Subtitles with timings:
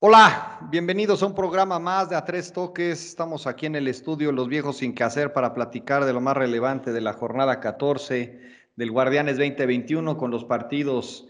[0.00, 3.04] Hola, bienvenidos a un programa más de A Tres Toques.
[3.04, 6.36] Estamos aquí en el estudio Los Viejos Sin Que Hacer para platicar de lo más
[6.36, 8.40] relevante de la jornada 14
[8.76, 11.26] del Guardianes 2021 con los partidos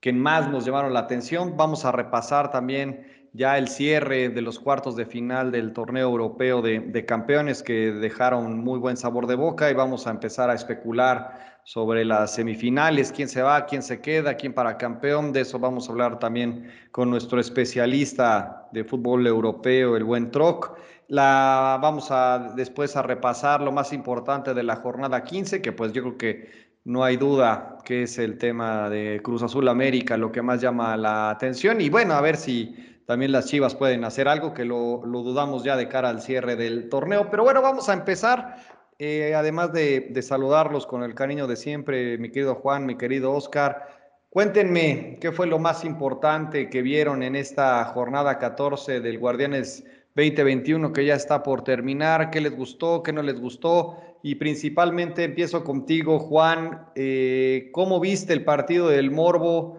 [0.00, 1.56] que más nos llevaron la atención.
[1.56, 6.60] Vamos a repasar también ya el cierre de los cuartos de final del torneo europeo
[6.60, 10.54] de, de campeones que dejaron muy buen sabor de boca y vamos a empezar a
[10.54, 15.34] especular sobre las semifinales, quién se va, quién se queda, quién para campeón.
[15.34, 20.78] De eso vamos a hablar también con nuestro especialista de fútbol europeo, el buen Troc.
[21.08, 25.92] La, vamos a después a repasar lo más importante de la jornada 15, que pues
[25.92, 30.32] yo creo que no hay duda que es el tema de Cruz Azul América, lo
[30.32, 31.82] que más llama la atención.
[31.82, 35.64] Y bueno, a ver si también las Chivas pueden hacer algo, que lo, lo dudamos
[35.64, 37.28] ya de cara al cierre del torneo.
[37.30, 42.30] Pero bueno, vamos a empezar eh, además de, saludarlos con el cariño de siempre, mi
[42.30, 43.86] querido Juan, mi querido Oscar,
[44.28, 49.84] cuéntenme qué fue lo más importante que vieron en esta jornada 14 del Guardianes
[50.16, 55.22] 2021 que ya está por terminar, qué les gustó, qué no les gustó y principalmente
[55.22, 59.78] empiezo contigo, Juan, eh, ¿cómo viste el partido del Morbo?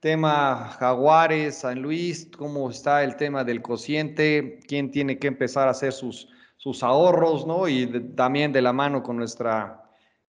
[0.00, 4.60] Tema Jaguares, San Luis, ¿cómo está el tema del cociente?
[4.68, 6.28] ¿Quién tiene que empezar a hacer sus
[6.58, 7.68] sus ahorros, ¿no?
[7.68, 9.88] Y también de la mano con nuestra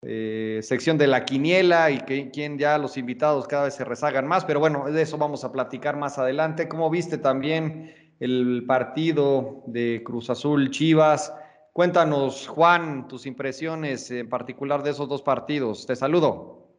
[0.03, 4.27] eh, sección de la quiniela y que quien ya los invitados cada vez se rezagan
[4.27, 6.69] más, pero bueno, de eso vamos a platicar más adelante.
[6.69, 11.33] ¿Cómo viste también el partido de Cruz Azul Chivas?
[11.73, 15.87] Cuéntanos, Juan, tus impresiones en particular de esos dos partidos.
[15.87, 16.69] Te saludo.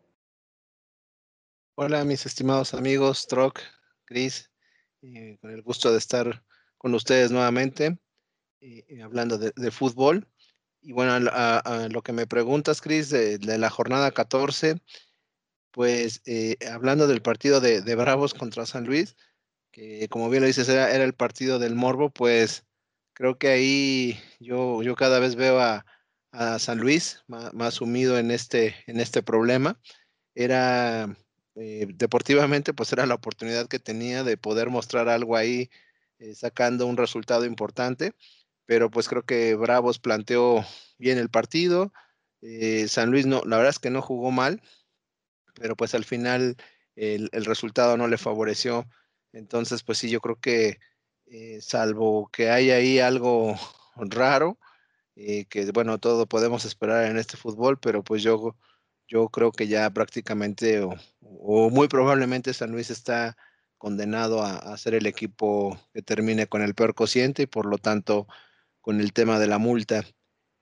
[1.74, 3.58] Hola, mis estimados amigos, Troc,
[4.04, 4.52] Cris,
[5.40, 6.44] con el gusto de estar
[6.78, 7.98] con ustedes nuevamente.
[8.64, 10.28] Eh, hablando de, fútbol.
[10.80, 14.80] Y bueno, a, lo que me preguntas, Cris, de, la jornada 14,
[15.72, 19.16] pues eh, hablando del partido de, Bravos contra San Luis,
[19.72, 22.64] que como bien lo dices, era, el partido del Morbo, pues
[23.14, 25.84] creo que ahí yo, yo cada vez veo a,
[26.58, 29.78] San Luis más, sumido en este, en este problema.
[30.34, 31.14] Era
[31.56, 35.68] eh, deportivamente, pues era la oportunidad que tenía de poder mostrar algo ahí,
[36.34, 38.14] sacando un resultado importante
[38.72, 40.64] pero pues creo que Bravos planteó
[40.96, 41.92] bien el partido.
[42.40, 44.62] Eh, San Luis no, la verdad es que no jugó mal,
[45.56, 46.56] pero pues al final
[46.96, 48.86] el, resultado no le favoreció.
[49.34, 50.78] Entonces, pues sí, yo creo que
[51.26, 53.54] eh, salvo que hay ahí algo
[53.96, 54.58] raro,
[55.16, 58.56] eh, que bueno, todo podemos esperar en este fútbol, pero pues yo,
[59.06, 63.36] yo creo que ya prácticamente o, muy probablemente San Luis está
[63.76, 67.76] condenado a, a, ser el equipo que termine con el peor cociente y por lo
[67.76, 68.26] tanto
[68.82, 70.04] con el tema de la multa.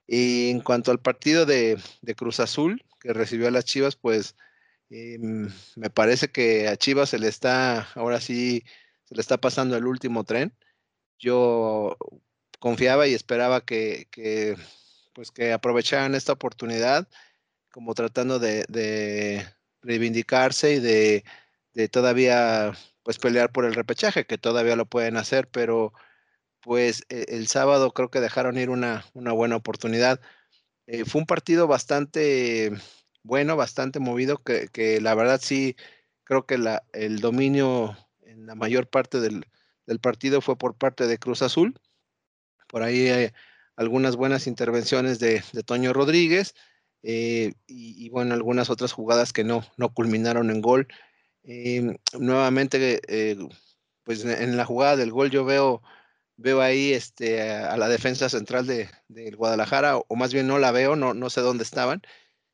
[0.06, 1.78] Y en cuanto al partido de,
[2.16, 4.36] Cruz Azul, que recibió a las Chivas, pues
[4.90, 8.64] em, me parece que a Chivas se le está, ahora sí,
[9.04, 10.54] se le está pasando el último tren.
[11.18, 11.96] Yo
[12.60, 14.08] confiaba y esperaba que,
[15.14, 17.08] pues que aprovecharan esta oportunidad,
[17.70, 19.46] como tratando de,
[19.82, 21.24] reivindicarse y de,
[21.74, 25.92] de, todavía pues pelear por el repechaje, que todavía lo pueden hacer, pero
[26.60, 30.20] pues e, el sábado creo que dejaron ir una, buena oportunidad.
[30.86, 32.72] Eh, fue un partido bastante
[33.22, 35.76] bueno, bastante movido, que, la verdad sí
[36.24, 36.58] creo que
[36.92, 39.44] el dominio en la mayor parte del,
[40.00, 41.78] partido fue por parte de Cruz Azul.
[42.68, 43.32] Por ahí hay
[43.76, 46.54] algunas buenas intervenciones de, Toño Rodríguez
[47.02, 50.86] eh, y, bueno, algunas otras jugadas que no, no culminaron en gol.
[51.42, 53.36] Em, nuevamente, eh,
[54.04, 55.82] pues en la jugada del gol yo veo
[56.40, 58.88] veo ahí este, a la defensa central de,
[59.36, 62.02] Guadalajara, o, más bien no la veo, no, no sé dónde estaban,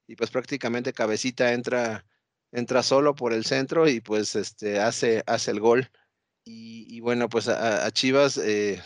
[0.06, 2.04] y pues prácticamente Cabecita entra,
[2.52, 5.90] entra solo por el centro y pues este, hace, hace el gol.
[6.48, 8.80] Y, bueno, pues a, Chivas, eh,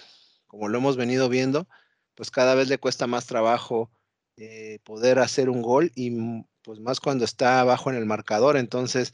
[0.47, 1.69] como lo hemos venido viendo,
[2.15, 3.91] pues cada vez le cuesta más trabajo
[4.37, 6.11] eh, poder hacer un gol y
[6.63, 8.57] pues más cuando está abajo en el marcador.
[8.57, 9.13] Entonces,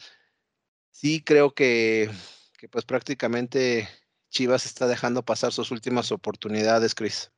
[0.93, 2.09] sí creo que,
[2.57, 3.89] que pues prácticamente
[4.37, 7.33] Chivas está dejando pasar sus últimas oportunidades, Chris.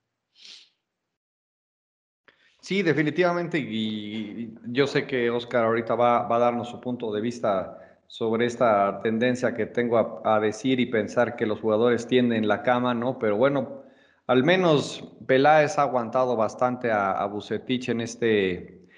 [2.60, 8.00] Sí, definitivamente, y yo sé que Oscar ahorita va, a darnos su punto de vista
[8.08, 12.94] sobre esta tendencia que tengo a, decir y pensar que los jugadores tienden la cama,
[12.94, 13.16] ¿no?
[13.20, 13.84] Pero bueno,
[14.26, 18.88] al menos Peláez ha aguantado bastante a, a Bucetich en este,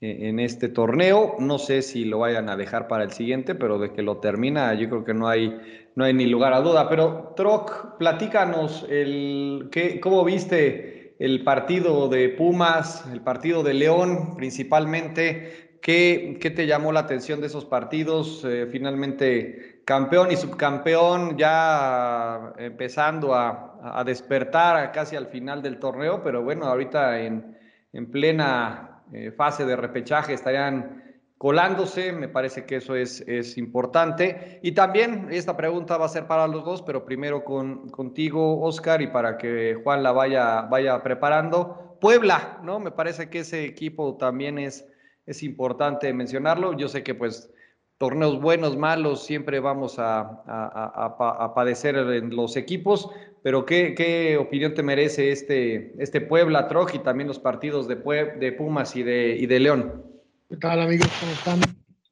[0.00, 1.36] en este torneo.
[1.38, 4.72] No sé si lo vayan a dejar para el siguiente, pero de que lo termina,
[4.74, 6.88] yo creo que no hay, no hay ni lugar a duda.
[6.88, 14.36] Pero Troc, platícanos el, ¿qué, cómo viste el partido de Pumas, el partido de León
[14.36, 15.70] principalmente.
[15.80, 18.44] ¿qué, qué te llamó la atención de esos partidos?
[18.44, 26.22] Eh, finalmente, campeón y subcampeón ya empezando a, a, despertar casi al final del torneo,
[26.22, 27.56] pero bueno, ahorita en,
[27.92, 31.02] en plena eh, fase de repechaje estarían
[31.40, 34.60] colándose, me parece que eso es, es, importante.
[34.62, 39.00] Y también esta pregunta va a ser para los dos, pero primero con, contigo, Oscar,
[39.00, 41.96] y para que Juan la vaya, vaya preparando.
[41.98, 42.78] Puebla, ¿no?
[42.78, 44.86] Me parece que ese equipo también es,
[45.24, 46.74] es importante mencionarlo.
[46.74, 47.50] Yo sé que pues
[47.96, 53.08] torneos buenos, malos, siempre vamos a, a, padecer en los equipos,
[53.42, 57.96] pero ¿qué, ¿qué, opinión te merece este, este Puebla, Troj y también los partidos de,
[57.96, 60.09] Pue de Pumas y de, y de León?
[60.50, 61.06] ¿Qué tal amigos?
[61.20, 61.60] ¿Cómo están?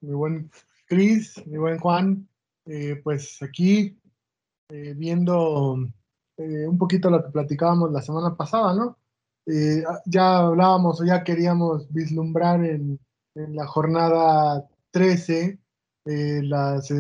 [0.01, 0.49] Mi buen
[0.87, 2.29] Cris, mi buen Juan.
[2.67, 3.99] Eh, pues aquí
[4.69, 5.77] eh, viendo
[6.37, 8.97] eh, un poquito lo que platicábamos la semana pasada, ¿no?
[9.45, 13.01] Eh, ya hablábamos o ya queríamos vislumbrar en,
[13.35, 15.59] en la jornada 13
[16.05, 16.93] las,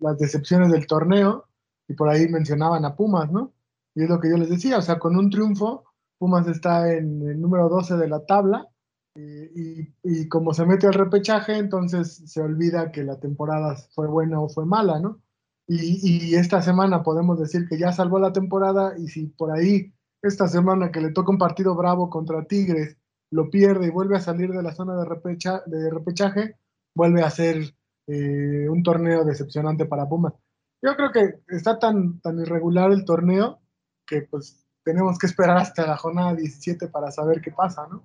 [0.00, 1.46] las decepciones del torneo
[1.86, 3.52] y por ahí mencionaban a Pumas, ¿no?
[3.94, 5.84] Y es lo que yo les decía, o sea, con un triunfo,
[6.16, 8.66] Pumas está en el número 12 de la tabla
[9.14, 14.48] y, como se mete al repechaje, entonces se olvida que la temporada fue buena o
[14.48, 15.20] fue mala, ¿no?
[15.66, 19.92] Y, y, esta semana podemos decir que ya salvó la temporada y si por ahí
[20.22, 22.96] esta semana que le toca un partido bravo contra Tigres
[23.30, 26.56] lo pierde y vuelve a salir de la zona de repechaje,
[26.94, 27.74] vuelve a ser
[28.06, 30.32] eh, un torneo decepcionante para Pumas.
[30.80, 33.60] Yo creo que está tan, tan irregular el torneo
[34.06, 38.04] que pues tenemos que esperar hasta la jornada 17 para saber qué pasa, ¿no?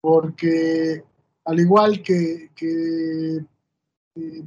[0.00, 1.04] Porque
[1.44, 3.44] al igual que, que,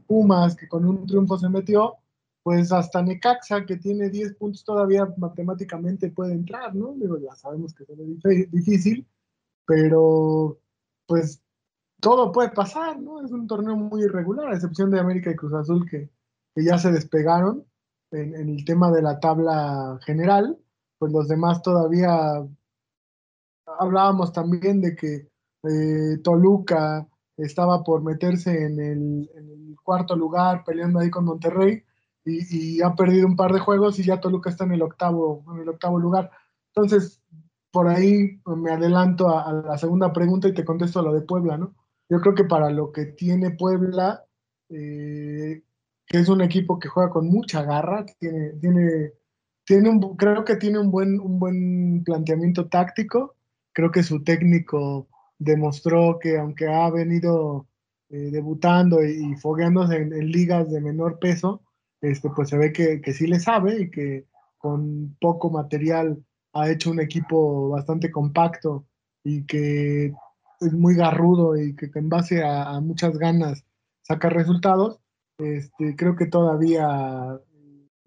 [0.07, 1.95] Pumas, que con un triunfo se metió,
[2.43, 6.93] pues hasta Necaxa, que tiene 10 puntos todavía matemáticamente puede entrar, ¿no?
[6.93, 9.07] Digo, ya sabemos que es difícil,
[9.65, 10.59] pero
[11.07, 11.41] pues
[12.01, 13.23] todo puede pasar, ¿no?
[13.23, 16.09] Es un torneo muy irregular, a excepción de América y Cruz Azul, que,
[16.53, 17.65] que ya se despegaron
[18.11, 20.57] en, el tema de la tabla general,
[20.99, 22.45] pues los demás todavía
[23.65, 25.32] hablábamos también de que
[25.63, 27.07] eh, Toluca
[27.37, 29.29] estaba por meterse en el,
[29.83, 31.83] cuarto lugar, peleando ahí con Monterrey,
[32.25, 35.61] y, ha perdido un par de juegos y ya Toluca está en el octavo, en
[35.61, 36.31] el octavo lugar.
[36.73, 37.21] Entonces,
[37.69, 41.21] por ahí me adelanto a, a, la segunda pregunta y te contesto a lo de
[41.21, 41.75] Puebla, ¿no?
[42.09, 44.23] Yo creo que para lo que tiene Puebla,
[44.69, 45.63] eh,
[46.05, 49.13] que es un equipo que juega con mucha garra, tiene, tiene,
[49.65, 53.35] tiene un, creo que tiene un buen, un buen planteamiento táctico,
[53.71, 55.07] creo que su técnico
[55.43, 57.67] demostró que aunque ha venido
[58.09, 61.61] eh, debutando y, y fogueándose en, en, ligas de menor peso,
[62.01, 64.25] este, pues se ve que, que, sí le sabe y que
[64.57, 66.23] con poco material
[66.53, 68.85] ha hecho un equipo bastante compacto
[69.23, 70.13] y que
[70.59, 73.65] es muy garrudo y que, en base a, a, muchas ganas
[74.01, 74.99] saca resultados.
[75.37, 77.39] Este, creo que todavía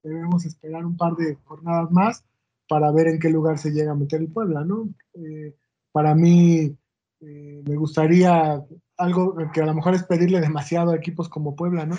[0.02, 2.24] debemos esperar un par de jornadas más
[2.68, 4.88] para ver en qué lugar se llega a meter el Puebla, ¿no?
[5.14, 5.54] Eh,
[5.92, 6.76] para mí,
[7.20, 8.62] eh, me gustaría
[8.96, 11.96] algo que a lo mejor es pedirle demasiado a equipos como Puebla, ¿no?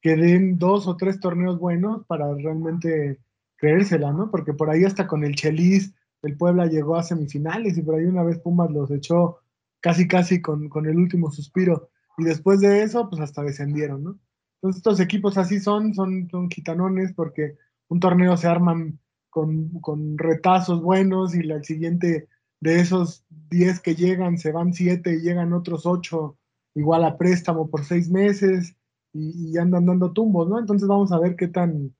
[0.00, 3.18] Que den dos o tres torneos buenos para realmente
[3.56, 4.30] creérsela, ¿no?
[4.30, 8.04] Porque por ahí hasta con el Chelis, el Puebla llegó a semifinales y por ahí
[8.04, 9.38] una vez Pumas los echó
[9.80, 14.18] casi casi con, con el último suspiro y después de eso pues hasta descendieron, ¿no?
[14.56, 17.56] Entonces estos equipos así son, son, son quitanones porque
[17.88, 18.98] un torneo se arman
[19.30, 22.28] con, con retazos buenos y el siguiente
[22.60, 26.36] de esos 10 que llegan, se van 7 y llegan otros 8
[26.74, 28.76] igual a préstamo por 6 meses
[29.12, 30.58] y, y, andan dando tumbos, ¿no?
[30.58, 31.94] Entonces vamos a ver qué tan,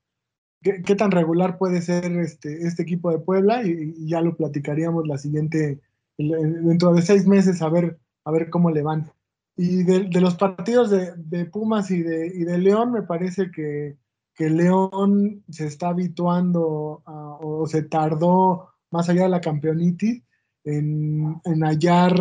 [0.62, 4.36] qué, qué tan regular puede ser este, este equipo de Puebla y, y, ya lo
[4.36, 5.80] platicaríamos la siguiente,
[6.16, 9.10] dentro de 6 meses a ver, a ver cómo le van.
[9.56, 13.50] Y de, de los partidos de, de Pumas y de, y de, León, me parece
[13.50, 13.96] que,
[14.34, 20.22] que León se está habituando a, o se tardó más allá de la campeonitis
[20.68, 22.14] en, en hallar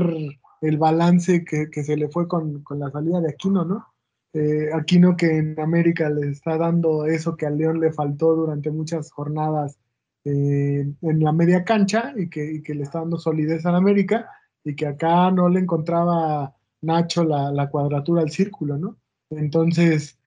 [0.61, 3.85] el balance que, que, se le fue con, con, la salida de Aquino, ¿no?
[4.33, 8.71] Eh, Aquino que en América le está dando eso que al León le faltó durante
[8.71, 9.77] muchas jornadas
[10.23, 14.29] eh, en la media cancha y que, y que, le está dando solidez a América
[14.63, 18.97] y que acá no le encontraba Nacho la, la, cuadratura al círculo, ¿no?
[19.29, 20.19] Entonces,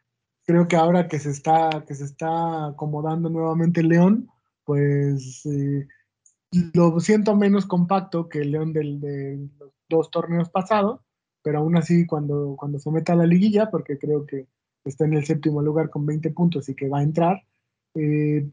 [0.44, 4.28] creo que ahora que se está, que se está acomodando nuevamente León,
[4.64, 5.86] pues eh,
[6.74, 11.00] lo siento menos compacto que el León de los dos torneos pasados,
[11.42, 14.46] pero aún así cuando, cuando se meta a la liguilla, porque creo que
[14.84, 17.42] está en el séptimo lugar con 20 puntos y que va a entrar,
[17.94, 18.48] eh,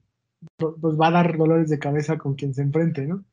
[0.58, 3.24] pues va a dar dolores de cabeza con quien se enfrente, ¿no?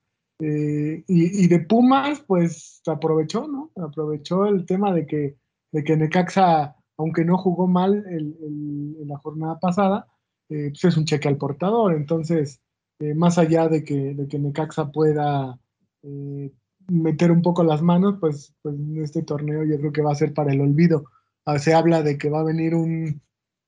[0.40, 3.70] Eh, y, y, de Pumas, pues aprovechó, ¿no?
[3.76, 5.36] Aprovechó el tema de que
[5.74, 10.06] de que Necaxa, aunque no jugó mal en la jornada pasada,
[10.48, 11.94] eh, pues es un cheque al portador.
[11.94, 12.60] Entonces,
[13.00, 15.58] eh, más allá de que, de que Necaxa pueda
[16.02, 16.52] eh,
[16.88, 20.32] meter un poco las manos, pues, pues este torneo yo creo que va a ser
[20.34, 21.04] para el olvido.
[21.44, 23.20] Ah, se habla de que va a venir un,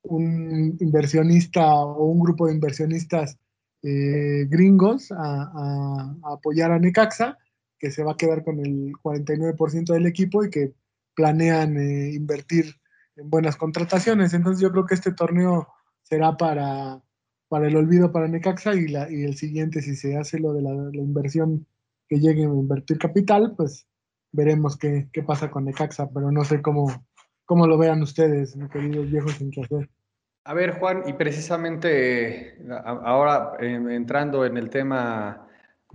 [0.02, 3.38] un inversionista o un grupo de inversionistas
[3.82, 7.38] gringos a, apoyar a Necaxa,
[7.78, 10.74] que se va a quedar con el 49% del equipo y que
[11.14, 12.74] planean invertir
[13.14, 14.34] en buenas contrataciones.
[14.34, 15.68] Entonces yo creo que este torneo
[16.02, 17.00] será para,
[17.48, 20.62] para el olvido para Necaxa y, la, y el siguiente, si se hace lo de
[20.62, 21.66] la, inversión
[22.08, 23.86] que llegue a invertir capital, pues
[24.32, 27.06] veremos qué, qué, pasa con Necaxa, pero no sé cómo,
[27.44, 29.88] cómo lo vean ustedes, mis queridos viejos sin que hacer.
[30.44, 35.45] A ver, Juan, y precisamente ahora entrando en el tema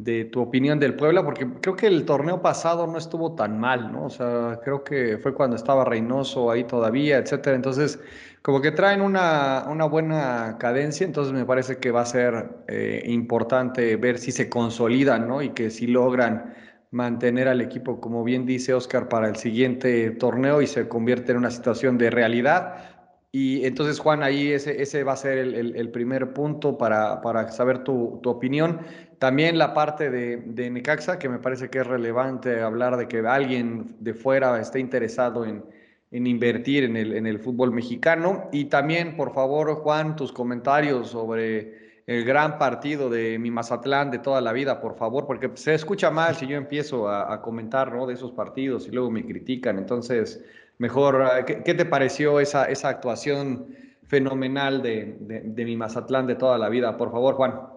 [0.03, 3.91] de tu opinión del Puebla, porque creo que el torneo pasado no estuvo tan mal,
[3.91, 4.05] ¿no?
[4.05, 7.55] O sea, creo que fue cuando estaba Reynoso ahí todavía, etcétera.
[7.55, 7.99] Entonces,
[8.41, 13.03] como que traen una, una buena cadencia, entonces me parece que va a ser eh,
[13.05, 15.41] importante ver si se consolidan, ¿no?
[15.41, 16.55] Y que si logran
[16.89, 21.37] mantener al equipo, como bien dice Oscar, para el siguiente torneo y se convierte en
[21.37, 22.91] una situación de realidad
[23.33, 27.49] y entonces, Juan, ahí ese, ese va a ser el, el, primer punto para, para
[27.49, 28.81] saber tu, tu, opinión.
[29.21, 33.19] También la parte de, de, Necaxa, que me parece que es relevante hablar de que
[33.19, 35.63] alguien de fuera esté interesado en,
[36.09, 38.49] invertir en el, fútbol mexicano.
[38.51, 44.17] Y también, por favor, Juan, tus comentarios sobre el gran partido de mi Mazatlán de
[44.17, 48.07] toda la vida, por favor, porque se escucha mal si yo empiezo a, comentar ¿no?
[48.07, 49.77] de esos partidos y luego me critican.
[49.77, 50.43] Entonces,
[50.79, 53.67] Mejor, ah, ¿qué, te pareció esa, actuación
[54.07, 56.97] fenomenal de, de, mi Mazatlán de toda la vida?
[56.97, 57.70] Por favor, Juan.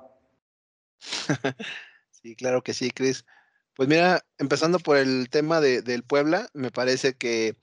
[2.10, 3.26] Sí, claro que sí, Cris.
[3.74, 7.54] Pues mira, empezando por el tema de, del Puebla, me parece que,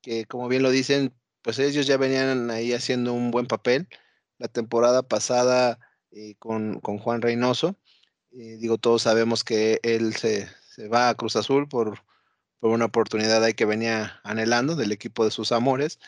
[0.00, 3.88] que, como bien lo dicen, pues ellos ya venían ahí haciendo un buen papel.
[4.38, 5.80] La temporada pasada
[6.12, 7.76] eh, con, con, Juan Reynoso,
[8.32, 12.02] eh, digo, todos sabemos que él se, se va a Cruz Azul por,
[12.60, 15.98] por una oportunidad ahí que venía anhelando del equipo de sus amores,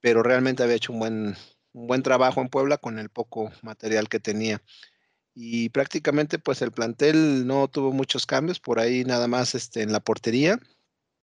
[0.00, 1.36] pero realmente había hecho un buen,
[1.72, 4.62] un buen trabajo en Puebla con el poco material que tenía.
[5.34, 9.92] Y prácticamente pues el plantel no tuvo muchos cambios, por ahí nada más este, en
[9.92, 10.58] la portería,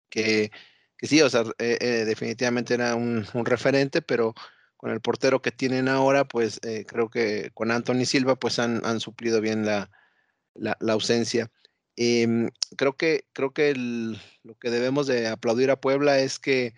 [0.09, 0.51] que,
[0.97, 4.35] que sí, o sea, eh, eh, definitivamente era un, un, referente, pero
[4.77, 8.85] con el portero que tienen ahora, pues eh, creo que con Anthony Silva pues han,
[8.87, 9.91] han suplido bien la,
[10.55, 11.51] la, ausencia.
[11.97, 16.75] Em, creo que, creo que lo que debemos de aplaudir a Puebla es que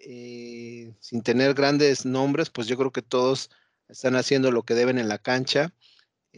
[0.00, 3.50] eh, sin tener grandes nombres, pues yo creo que todos
[3.88, 5.74] están haciendo lo que deben en la cancha,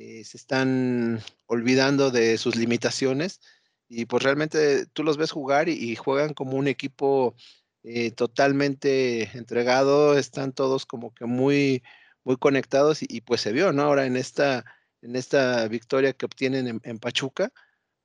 [0.00, 3.40] eh, se están olvidando de sus limitaciones
[3.87, 7.35] y pues realmente tú los ves jugar y, juegan como un equipo
[7.83, 11.83] eh, totalmente entregado, están todos como que muy,
[12.25, 13.83] muy conectados y, pues se vio, ¿no?
[13.83, 14.64] Ahora en esta,
[15.02, 17.52] en esta victoria que obtienen en Pachuca,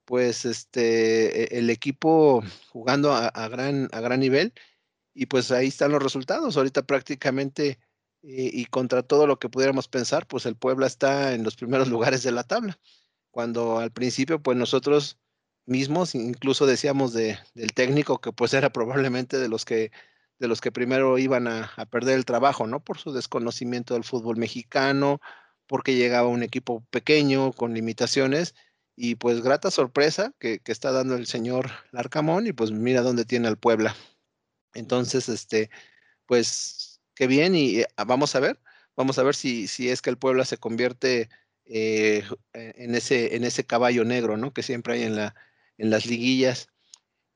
[0.04, 4.54] pues este, e, el equipo jugando a, gran, a gran nivel
[5.14, 6.58] y pues ahí están los resultados.
[6.58, 7.80] Ahorita prácticamente
[8.28, 11.88] eh, y contra todo lo que pudiéramos pensar, pues el Puebla está en los primeros
[11.90, 12.80] lugares de la tabla.
[13.32, 15.20] Cuando al principio pues nosotros
[15.66, 19.92] mismos incluso decíamos de, del técnico que pues era probablemente de los que
[20.40, 22.82] de los que primero iban a, a perder el trabajo, ¿no?
[22.84, 25.22] Por su desconocimiento del fútbol mexicano,
[25.68, 28.56] porque llegaba un equipo pequeño con limitaciones
[28.96, 33.26] y pues grata sorpresa que, que, está dando el señor Larcamón y pues mira dónde
[33.26, 33.96] tiene al Puebla.
[34.74, 35.70] Entonces, este,
[36.26, 36.85] pues
[37.16, 38.60] qué bien y eh, vamos a ver,
[38.96, 41.30] vamos a ver si, si es que el Puebla se convierte
[41.66, 44.54] eh, e, en, ese, en ese caballo negro, ¿no?
[44.54, 45.36] Que siempre hay en, la,
[45.78, 46.68] en las liguillas.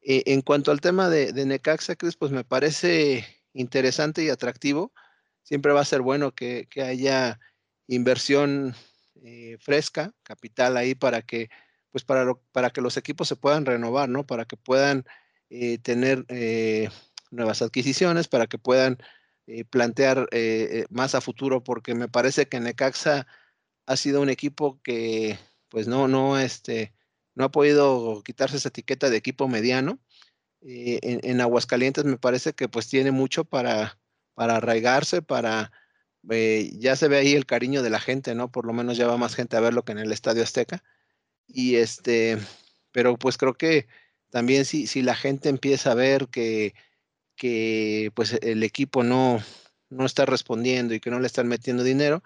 [0.02, 4.94] Eh, en cuanto al tema de, Necaxa, Cris, pues me parece interesante y atractivo.
[5.44, 7.40] Siempre va a ser bueno que, que haya
[7.88, 8.76] inversión
[9.24, 11.50] eh, fresca, capital ahí para que,
[11.92, 14.26] pues para, lo, para que los equipos se puedan renovar, ¿no?
[14.26, 15.06] Para que puedan
[15.50, 16.90] eh, tener eh,
[17.32, 18.98] nuevas adquisiciones, para que puedan
[19.50, 23.28] eh, plantear eh, más a futuro, porque me parece que Necaxa
[23.88, 25.40] ha sido un equipo que,
[25.70, 26.94] pues no, no, este,
[27.36, 30.00] no ha podido quitarse esa etiqueta de equipo mediano.
[30.62, 33.98] En, en, Aguascalientes me parece que pues tiene mucho para,
[34.36, 35.72] para arraigarse, para
[36.30, 38.52] eh, ya se ve ahí el cariño de la gente, ¿no?
[38.52, 40.84] Por lo menos ya va más gente a verlo que en el Estadio Azteca.
[41.48, 42.38] Y este,
[42.92, 43.88] pero pues creo que
[44.30, 46.76] también si, si la gente empieza a ver que,
[47.40, 49.42] que pues el equipo no,
[49.90, 52.22] no está respondiendo y que no le están metiendo dinero,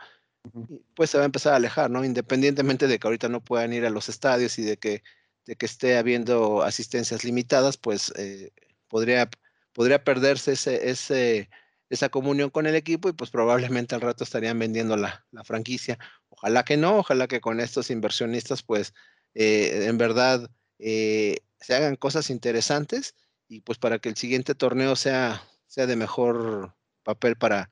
[0.95, 2.03] pues se va a empezar a alejar, ¿no?
[2.03, 5.03] Independientemente de que ahorita no puedan ir a los estadios y de que,
[5.45, 8.51] de que esté habiendo asistencias limitadas, pues eh,
[8.87, 9.29] podría,
[9.71, 11.49] podría perderse ese, ese,
[11.89, 15.99] esa comunión con el equipo y pues probablemente al rato estarían vendiendo la, la franquicia.
[16.29, 18.95] Ojalá que no, ojalá que con estos inversionistas pues
[19.35, 23.13] eh, en verdad eh, se hagan cosas interesantes
[23.47, 27.71] y pues para que el siguiente torneo sea, sea de mejor papel para,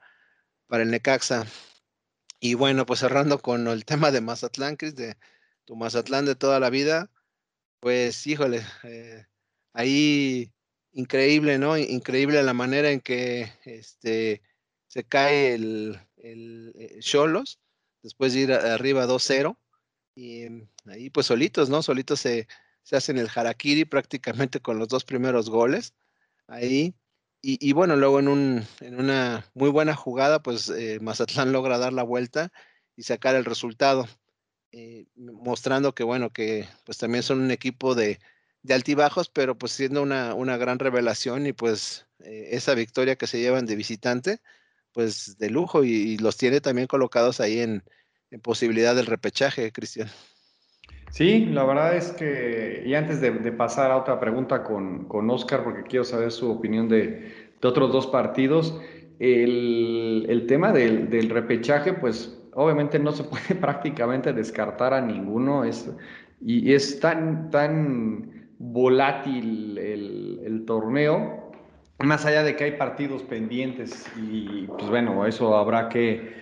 [0.68, 1.46] para el Necaxa.
[2.40, 5.18] Y bueno, pues cerrando con el tema de Mazatlán, Cris, de
[5.66, 7.12] tu Mazatlán de toda la vida,
[7.80, 9.25] pues híjole, eh,
[9.74, 10.51] ahí
[10.92, 11.78] increíble, ¿no?
[11.78, 14.42] Increíble la manera en que este,
[14.88, 17.60] se cae el, el Cholos
[18.01, 19.58] después de ir arriba 2-0
[20.16, 20.46] y
[20.86, 21.82] ahí pues solitos, ¿no?
[21.82, 22.48] Solitos se,
[22.84, 25.94] se hacen el harakiri prácticamente con los dos primeros goles
[26.48, 26.96] ahí.
[27.44, 31.92] Y, bueno, luego en, un, en, una muy buena jugada, pues eh, Mazatlán logra dar
[31.92, 32.52] la vuelta
[32.96, 34.08] y sacar el resultado,
[34.72, 38.20] eh, mostrando que bueno, que pues también son un equipo de,
[38.70, 43.40] altibajos, pero pues siendo una, una gran revelación y pues eh, esa victoria que se
[43.40, 44.42] llevan de visitante,
[44.92, 47.84] pues de lujo y, los tiene también colocados ahí en
[48.44, 50.12] posibilidad del repechaje, Cristian.
[51.12, 55.63] Sí, la verdad es que, y antes de, pasar a otra pregunta con, con, Oscar,
[55.63, 58.80] porque quiero saber su opinión de, de otros dos partidos,
[59.20, 65.65] el, el tema del, del, repechaje, pues obviamente no se puede prácticamente descartar a ninguno,
[65.65, 65.94] es,
[66.39, 71.51] y es tan, tan volátil el, el torneo,
[72.00, 76.40] más allá de que hay partidos pendientes y pues bueno, eso habrá que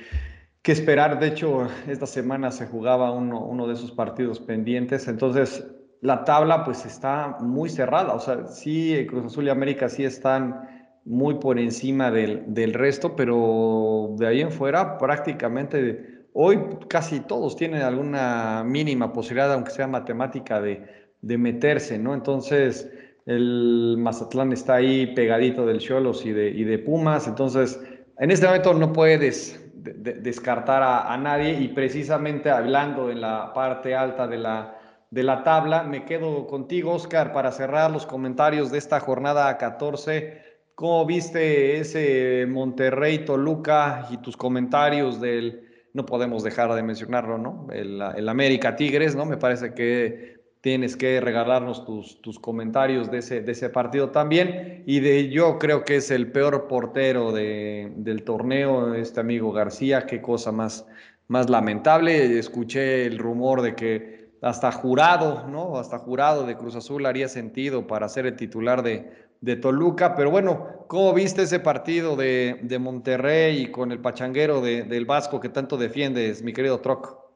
[0.69, 1.19] que esperar.
[1.19, 5.07] De hecho, esta semana se jugaba uno, uno de esos partidos pendientes.
[5.07, 5.65] Entonces,
[5.99, 8.13] la tabla pues está muy cerrada.
[8.13, 13.15] O sea, sí, Cruz Azul y América sí están muy por encima del, del resto,
[13.15, 19.87] pero de ahí en fuera prácticamente hoy casi todos tienen alguna mínima posibilidad, aunque sea
[19.87, 20.85] matemática, de,
[21.19, 22.13] de meterse, ¿no?
[22.13, 22.87] Entonces,
[23.25, 27.27] el Mazatlán está ahí pegadito del Cholos y de, y de Pumas.
[27.27, 27.81] Entonces,
[28.19, 34.27] en este momento no puedes descartar a, nadie y precisamente hablando en la parte alta
[34.27, 34.77] de la,
[35.09, 40.41] de la tabla, me quedo contigo, Oscar, para cerrar los comentarios de esta jornada 14.
[40.75, 47.67] ¿Cómo viste ese Monterrey Toluca y tus comentarios del, no podemos dejar de mencionarlo, ¿no?
[47.71, 49.25] El, el América Tigres, ¿no?
[49.25, 54.83] Me parece que tienes que regalarnos tus, tus comentarios de ese, de ese partido también.
[54.85, 60.05] Y de yo creo que es el peor portero de, del torneo, este amigo García,
[60.05, 60.85] qué cosa más,
[61.27, 62.37] más lamentable.
[62.37, 65.77] Escuché el rumor de que hasta jurado, ¿no?
[65.77, 70.15] Hasta jurado de Cruz Azul haría sentido para ser el titular de, de Toluca.
[70.15, 75.05] Pero bueno, ¿cómo viste ese partido de, de Monterrey y con el pachanguero de, del
[75.05, 77.28] Vasco que tanto defiendes, mi querido Troc?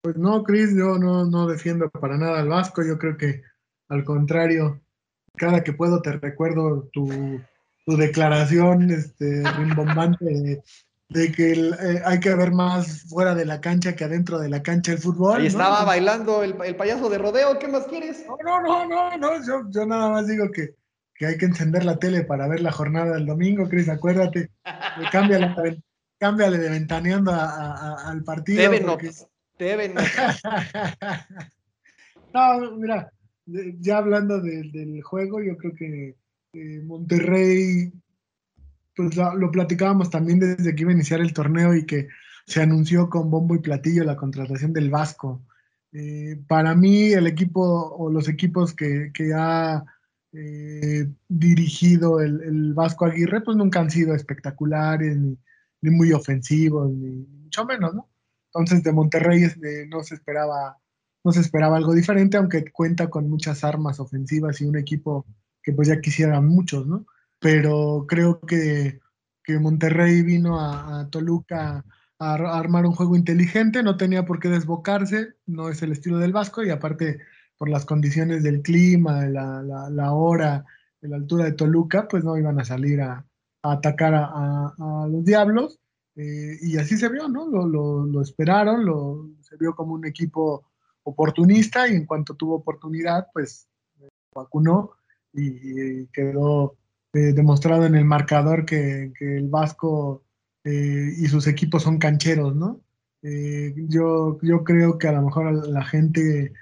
[0.00, 2.82] Pues no, Cris, yo no, no defiendo para nada al Vasco.
[2.82, 3.42] Yo creo que
[3.88, 4.80] al contrario,
[5.36, 7.40] cada que puedo te recuerdo tu,
[7.84, 10.62] tu declaración este, rimbombante
[11.08, 14.62] de, que eh, hay que haber más fuera de la cancha que adentro de la
[14.62, 15.40] cancha el fútbol.
[15.40, 18.24] Ahí estaba bailando el, el, payaso de rodeo, ¿qué más quieres?
[18.26, 19.46] No, no, no, no, no.
[19.46, 20.74] Yo, yo nada más digo que,
[21.14, 24.50] que, hay que encender la tele para ver la jornada del domingo, Cris, acuérdate.
[25.10, 25.82] cámbiale,
[26.18, 28.62] cámbiale de ventaneando a, a, al partido.
[28.62, 28.86] Deben
[29.62, 29.94] Deben.
[32.34, 33.12] no, mira,
[33.46, 36.16] ya hablando del juego, yo creo que
[36.84, 37.92] Monterrey,
[38.94, 42.08] pues lo, platicábamos también desde que iba a iniciar el torneo y que
[42.46, 45.42] se anunció con bombo y platillo la contratación del Vasco.
[45.92, 49.84] Eh, para mí, el equipo o los equipos que, ha
[50.32, 57.64] eh, dirigido el, Vasco Aguirre, pues nunca han sido espectaculares, ni muy ofensivos, ni mucho
[57.64, 58.11] menos, ¿no?
[58.54, 59.46] Entonces de Monterrey
[59.88, 60.78] no se esperaba
[61.24, 65.24] no se esperaba algo diferente, aunque cuenta con muchas armas ofensivas y un equipo
[65.62, 67.06] que pues ya quisieran muchos, ¿no?
[67.38, 69.00] Pero creo que,
[69.44, 71.84] que Monterrey vino a, Toluca
[72.18, 76.32] a, armar un juego inteligente, no tenía por qué desbocarse, no es el estilo del
[76.32, 77.20] Vasco y aparte
[77.56, 80.64] por las condiciones del clima, la, la hora,
[81.00, 83.24] la altura de Toluca, pues no iban a salir a,
[83.62, 84.74] atacar a,
[85.08, 85.78] los Diablos
[86.16, 87.46] eh, y así se vio, ¿no?
[87.46, 90.66] Lo, esperaron, lo, se vio como un equipo
[91.04, 93.68] oportunista y en cuanto tuvo oportunidad, pues
[94.34, 94.92] vacunó
[95.32, 96.76] y, quedó
[97.12, 100.24] eh, demostrado en el marcador que, el Vasco
[100.64, 102.80] eh, y sus equipos son cancheros, ¿no?
[103.22, 106.52] yo, yo creo que a lo mejor la gente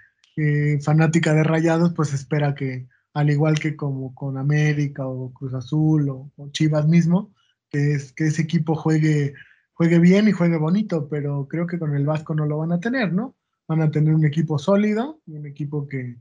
[0.83, 6.11] fanática de Rayados, pues espera que, al igual que como con América o Cruz Azul
[6.11, 7.33] o Chivas mismo,
[7.71, 9.35] que, es, que ese equipo juegue,
[9.73, 12.81] juegue bien y juegue bonito, pero creo que con el Vasco no lo van a
[12.81, 13.37] tener, ¿no?
[13.67, 16.17] Van a tener un equipo sólido, un equipo que,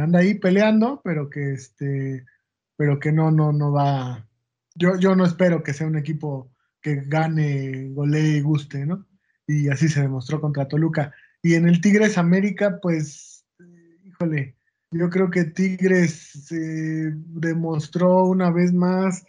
[0.00, 2.24] anda ahí peleando, pero que, este,
[2.76, 4.28] pero que no, no, no va.
[4.74, 9.06] Yo, yo no espero que sea un equipo que gane, golee y guste, ¿no?
[9.46, 11.12] Y así se demostró contra Toluca.
[11.42, 13.44] Y en el Tigres América, pues,
[14.04, 14.56] híjole,
[14.90, 19.24] yo creo que Tigres demostró una vez más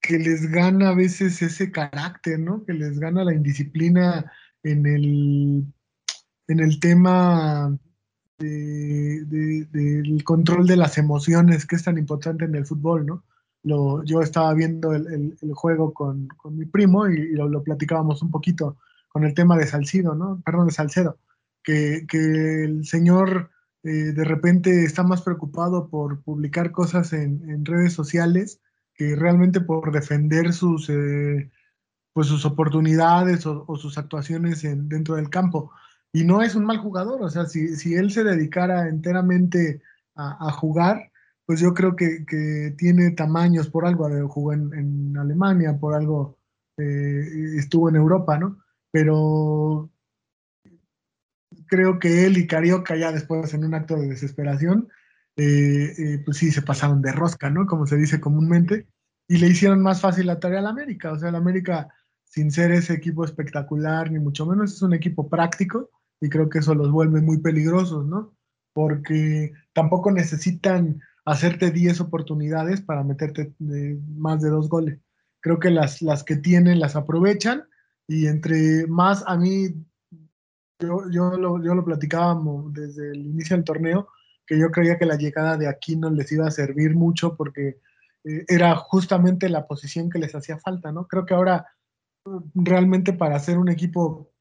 [0.00, 2.64] que les gana a veces ese carácter, ¿no?
[2.64, 4.32] Que les gana la indisciplina
[4.62, 5.64] en el,
[6.48, 7.78] en el tema
[8.38, 13.24] del control de las emociones, que es tan importante en el fútbol, ¿no?
[13.62, 19.24] Lo, yo estaba viendo el, juego con, mi primo y, lo, platicábamos un poquito con
[19.24, 20.40] el tema de Salcido, ¿no?
[20.44, 21.18] Perdón, de Salcedo,
[21.62, 23.50] que, el señor
[23.82, 28.60] eh, de repente está más preocupado por publicar cosas en, redes sociales
[29.00, 31.50] que realmente por defender sus, eh,
[32.12, 35.72] pues sus oportunidades o, sus actuaciones en, dentro del campo.
[36.12, 39.80] Y no es un mal jugador, o sea, si, si él se dedicara enteramente
[40.16, 41.10] a, jugar,
[41.46, 46.36] pues yo creo que, que, tiene tamaños por algo, jugó en, en Alemania, por algo
[46.76, 48.58] eh, estuvo en Europa, ¿no?
[48.90, 49.88] Pero
[51.68, 54.90] creo que él y Carioca ya después en un acto de desesperación,
[55.36, 57.66] eh, eh, pues sí, se pasaron de rosca, ¿no?
[57.66, 58.86] Como se dice comúnmente,
[59.28, 61.12] y le hicieron más fácil la tarea al América.
[61.12, 61.88] O sea, el América,
[62.24, 65.90] sin ser ese equipo espectacular, ni mucho menos, es un equipo práctico
[66.20, 68.34] y creo que eso los vuelve muy peligrosos, ¿no?
[68.72, 74.98] Porque tampoco necesitan hacerte 10 oportunidades para meterte más de dos goles.
[75.40, 77.64] Creo que las, las que tienen las aprovechan
[78.06, 79.68] y entre más a mí,
[80.80, 84.08] yo, yo, lo, yo lo platicábamos desde el inicio del torneo,
[84.50, 87.78] que yo creía que la llegada de Aquino les iba a servir mucho porque
[88.24, 91.06] eh, era justamente la posición que les hacía falta, ¿no?
[91.06, 91.68] Creo que ahora
[92.52, 94.32] realmente para hacer un equipo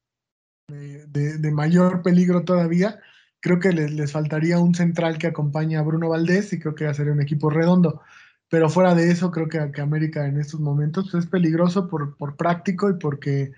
[0.67, 2.99] de, mayor peligro todavía,
[3.39, 7.13] creo que les, faltaría un central que acompañe a Bruno Valdés y creo que sería
[7.13, 8.01] un equipo redondo.
[8.49, 12.89] Pero fuera de eso, creo que, América en estos momentos es peligroso por, por práctico
[12.89, 13.51] y porque,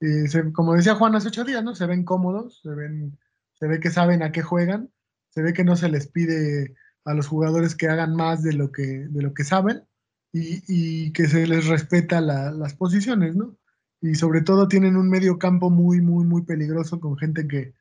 [0.00, 1.74] eh, como decía Juan hace ocho días, ¿no?
[1.74, 3.18] Se ven cómodos, se, ven,
[3.54, 4.90] se ve que saben a qué juegan,
[5.34, 8.72] se ve que no se les pide a los jugadores que hagan más de lo
[8.72, 9.82] que, de lo que saben
[10.32, 13.56] y, y que se les respeta las posiciones, ¿no?
[14.04, 17.72] y sobre todo tienen un medio campo muy, muy, muy peligroso con gente que,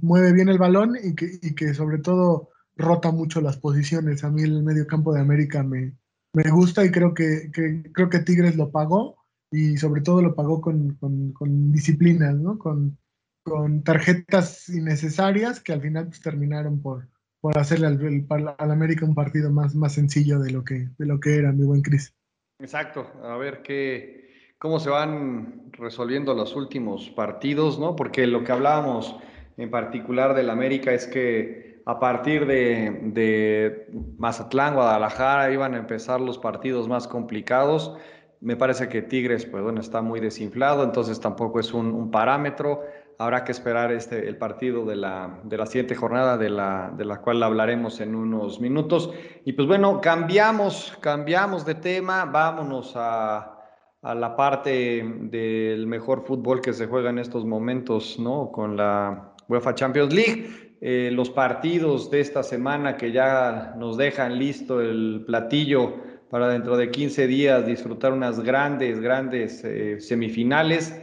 [0.00, 4.24] mueve bien el balón y que, que, sobre todo rota mucho las posiciones.
[4.24, 5.94] A mí el medio campo de América me,
[6.32, 9.16] me gusta y creo que, creo que Tigres lo pagó
[9.50, 12.56] y sobre todo lo pagó con, con, disciplinas, ¿no?
[12.56, 12.96] Con,
[13.42, 17.08] con tarjetas innecesarias que al final pues, terminaron por,
[17.40, 18.26] por hacerle al,
[18.58, 21.64] al, América un partido más, más sencillo de lo que, de lo que era, mi
[21.64, 22.14] buen Cris.
[22.58, 27.96] Exacto, a ver qué, cómo se van resolviendo los últimos partidos, ¿no?
[27.96, 29.16] Porque lo que hablábamos
[29.56, 36.20] en particular del América es que a partir de, de, Mazatlán, Guadalajara, iban a empezar
[36.20, 37.96] los partidos más complicados.
[38.40, 42.82] Me parece que Tigres, pues bueno, está muy desinflado, entonces tampoco es un, parámetro.
[43.18, 47.04] Habrá que esperar este, el partido de la, de la siguiente jornada, de la, de
[47.04, 49.10] la cual hablaremos en unos minutos.
[49.44, 53.58] Y pues bueno, cambiamos, cambiamos de tema, vámonos a,
[54.02, 58.50] a la parte del mejor fútbol que se juega en estos momentos, ¿no?
[58.50, 60.76] Con la UEFA Champions League.
[60.80, 65.94] Eh, los partidos de esta semana que ya nos dejan listo el platillo
[66.28, 71.00] para dentro de 15 días disfrutar unas grandes, grandes eh, semifinales.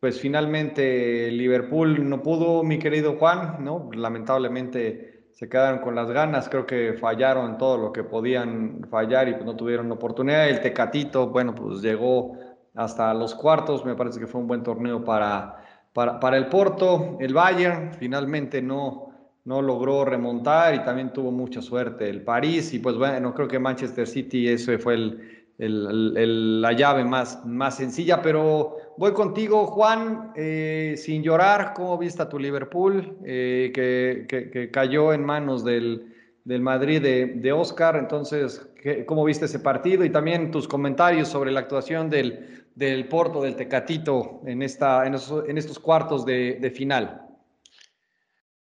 [0.00, 3.90] Pues finalmente Liverpool no pudo, mi querido Juan, ¿no?
[3.92, 9.32] Lamentablemente se quedaron con las ganas, creo que fallaron todo lo que podían fallar y
[9.34, 10.48] pues no tuvieron oportunidad.
[10.48, 12.38] El Tecatito, bueno, pues llegó
[12.74, 17.18] hasta los cuartos, me parece que fue un buen torneo para, para, el Porto.
[17.20, 19.12] El Bayern finalmente no,
[19.44, 23.58] no logró remontar y también tuvo mucha suerte el París y pues bueno, creo que
[23.58, 30.94] Manchester City ese fue el, la llave más, más sencilla, pero voy contigo Juan, eh,
[30.96, 37.26] sin llorar, ¿cómo viste a tu Liverpool eh, que, cayó en manos del, Madrid de,
[37.26, 37.96] de Oscar?
[37.96, 38.66] Entonces,
[39.06, 40.04] ¿cómo viste ese partido?
[40.04, 45.14] Y también tus comentarios sobre la actuación del, del Porto, del Tecatito, en, esta, en,
[45.14, 47.26] estos, cuartos de, final?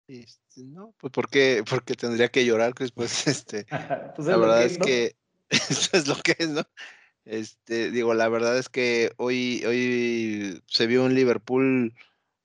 [0.08, 3.66] Este, no, pues porque, porque tendría que llorar, pues, pues este,
[4.16, 5.16] pues la verdad es, que
[5.70, 6.64] eso es lo que es, ¿no?
[7.26, 11.94] Este, digo, la verdad es que hoy, hoy se vio un Liverpool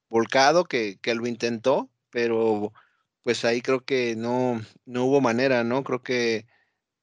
[0.09, 2.73] volcado que, que lo intentó, pero
[3.23, 5.85] pues ahí creo que no, no hubo manera, ¿no?
[5.85, 6.47] Creo que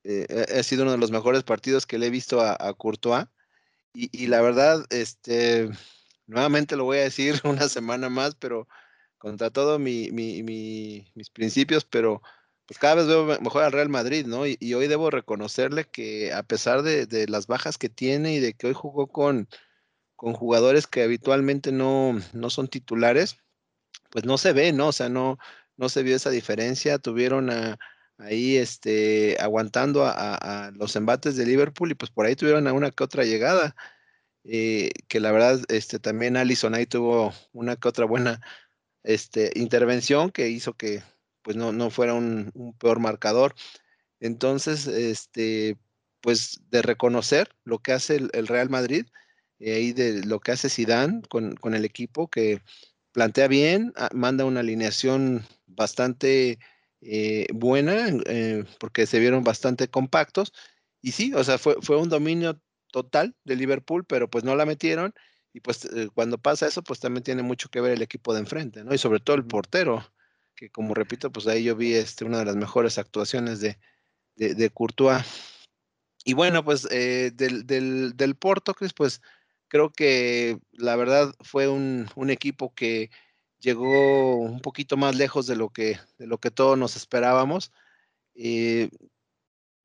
[0.03, 3.25] eh, ha sido uno de los mejores partidos que le he visto a, a Courtois.
[3.93, 5.69] Y, la verdad, este,
[6.27, 8.67] nuevamente lo voy a decir una semana más, pero
[9.17, 12.21] contra todo mi, mis principios, pero
[12.69, 14.45] pues cada vez veo mejor al Real Madrid, ¿no?
[14.45, 18.67] Y, hoy debo reconocerle que a pesar de, las bajas que tiene y de que
[18.67, 19.49] hoy jugó con,
[20.15, 23.37] con jugadores que habitualmente no, no son titulares,
[24.11, 24.89] pues no se ve, ¿no?
[24.89, 25.39] O sea, no,
[25.77, 26.99] no se vio esa diferencia.
[26.99, 27.49] Tuvieron
[28.19, 32.91] ahí este, aguantando a, los embates de Liverpool y pues por ahí tuvieron a una
[32.91, 33.75] que otra llegada.
[34.43, 38.41] Eh, que la verdad, este, también Allison ahí tuvo una que otra buena
[39.01, 41.01] este, intervención que hizo que,
[41.41, 43.55] pues no, no fuera un, peor marcador.
[44.19, 45.77] Entonces, este,
[46.21, 49.05] pues de reconocer lo que hace el, Real Madrid,
[49.59, 52.61] y ahí de lo que hace Zidane con, con, el equipo, que
[53.11, 56.59] plantea bien, ah, manda una alineación bastante
[57.01, 60.53] eh, buena, eh, porque se vieron bastante compactos,
[61.01, 64.65] y sí, o sea, fue, fue un dominio total de Liverpool, pero pues no la
[64.65, 65.13] metieron,
[65.53, 68.41] y pues eh, cuando pasa eso, pues también tiene mucho que ver el equipo de
[68.41, 68.93] enfrente, ¿no?
[68.93, 70.05] Y sobre todo el portero,
[70.59, 73.77] que como repito, pues ahí yo vi este, una de las mejores actuaciones de,
[74.35, 75.23] de, Courtois.
[76.25, 79.21] Y bueno, pues eh, del, del, del, Porto, pues
[79.69, 83.09] creo que la verdad fue un, un, equipo que
[83.59, 87.71] llegó un poquito más lejos de lo que, de lo que todos nos esperábamos.
[88.35, 88.89] Eh,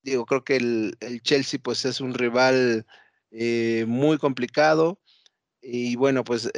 [0.02, 2.84] digo, creo que el, el, Chelsea pues es un rival
[3.30, 5.00] eh, muy complicado
[5.62, 6.50] y bueno, pues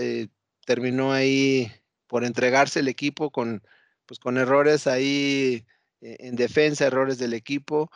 [0.64, 1.70] terminó ahí
[2.06, 3.62] por entregarse el equipo con,
[4.06, 5.64] pues con errores ahí
[6.00, 7.90] eh, en defensa, errores del equipo.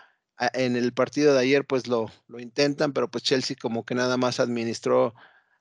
[0.55, 4.17] En el partido de ayer, pues lo, lo intentan, pero pues Chelsea como que nada
[4.17, 5.15] más administró,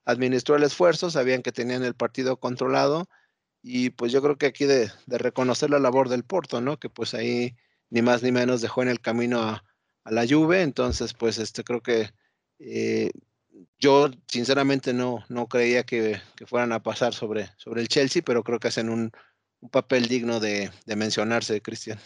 [0.06, 3.10] administró el esfuerzo, sabían que tenían el partido controlado
[3.62, 6.80] y pues yo creo que aquí de, reconocer la labor del Porto, ¿no?
[6.80, 7.56] Que pues ahí
[7.90, 9.64] ni más ni menos dejó en el camino a,
[10.06, 12.10] la Juve, entonces pues este creo que
[12.58, 13.12] eh,
[13.78, 18.44] yo sinceramente no, no creía que, que, fueran a pasar sobre, sobre el Chelsea, pero
[18.44, 19.12] creo que hacen un,
[19.62, 22.00] un papel digno de, mencionarse, Cristian.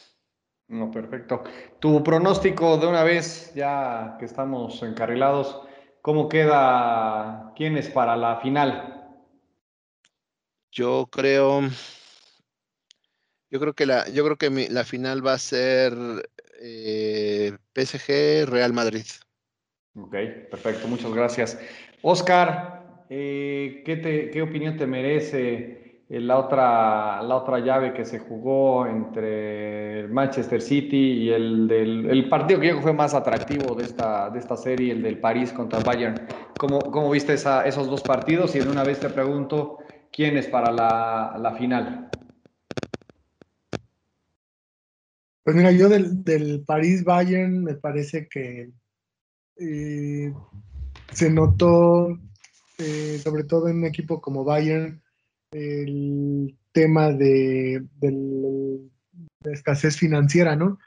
[0.68, 1.44] No, perfecto.
[1.80, 5.62] Tu pronóstico de una vez, ya que estamos encarrilados,
[6.02, 7.54] ¿cómo queda?
[7.56, 9.02] ¿Quién es para la final?
[10.72, 11.62] Yo creo,
[13.52, 15.94] yo creo que la, yo creo que la final va a ser
[16.60, 19.06] eh, PSG Real Madrid.
[19.96, 20.16] Ok,
[20.50, 21.60] perfecto, muchas gracias.
[22.02, 25.83] Oscar, eh, ¿qué, ¿qué opinión te merece
[26.19, 32.30] la otra, la otra llave que se jugó entre Manchester City y el del el
[32.30, 35.80] partido que yo fue más atractivo de esta, de esta serie, el del París contra
[35.80, 36.28] Bayern.
[36.58, 38.56] ¿Cómo, cómo viste esos dos partidos?
[38.56, 39.80] Y de una vez te pregunto,
[40.12, 42.12] ¿quién es para la, la final?
[45.43, 48.71] Pues mira, yo del, del París-Bayern me parece que
[49.58, 50.34] eh,
[51.12, 52.17] se notó,
[52.80, 55.03] eh, sobre todo en un equipo como Bayern,
[55.54, 60.80] el tema de, la escasez financiera, ¿no?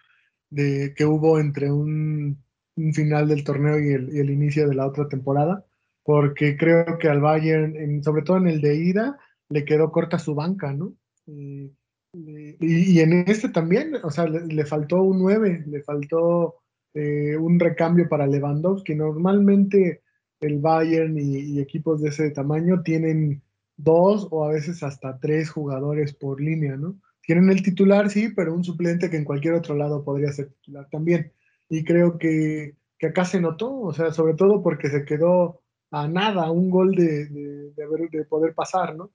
[0.51, 2.45] De que hubo entre un,
[2.93, 5.65] final del torneo y el, inicio de la otra temporada,
[6.03, 10.35] porque creo que al Bayern, sobre todo en el de ida, le quedó corta su
[10.35, 10.95] banca, ¿no?
[11.27, 16.57] Y, en este también, o sea, le, faltó un 9, le faltó
[16.95, 18.95] eh, un recambio para Lewandowski.
[18.95, 20.03] Normalmente
[20.41, 23.43] el Bayern y equipos de ese tamaño tienen
[23.77, 26.99] dos o a veces hasta tres jugadores por línea, ¿no?
[27.23, 30.89] Tienen el titular, sí, pero un suplente que en cualquier otro lado podría ser titular
[30.91, 31.33] también.
[31.69, 35.61] Y creo que, acá se notó, o sea, sobre todo porque se quedó
[35.91, 39.11] a nada, un gol de, de, poder pasar, ¿no?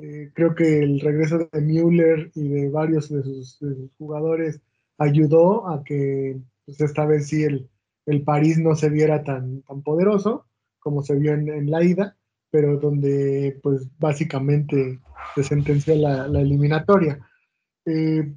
[0.00, 3.58] Eh, creo que el regreso de Müller y de varios de sus,
[3.98, 4.60] jugadores
[4.98, 7.68] ayudó a que pues esta vez sí el,
[8.06, 10.46] el París no se viera tan, tan poderoso
[10.80, 12.16] como se vio en, en la ida
[12.52, 15.00] pero donde pues básicamente
[15.34, 17.18] se sentenció la, eliminatoria.
[17.86, 18.30] Eh,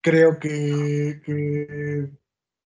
[0.00, 1.20] creo que,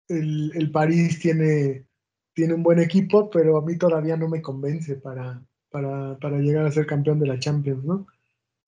[0.09, 1.85] el, París tiene,
[2.33, 6.73] tiene un buen equipo, pero a mí todavía no me convence para, para, llegar a
[6.73, 8.07] ser campeón de la Champions, ¿no?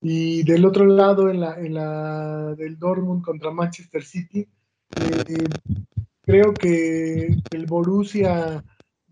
[0.03, 4.47] Y del otro lado, en la, en la del Dortmund contra Manchester City,
[5.01, 5.49] eh,
[6.21, 8.63] creo que el Borussia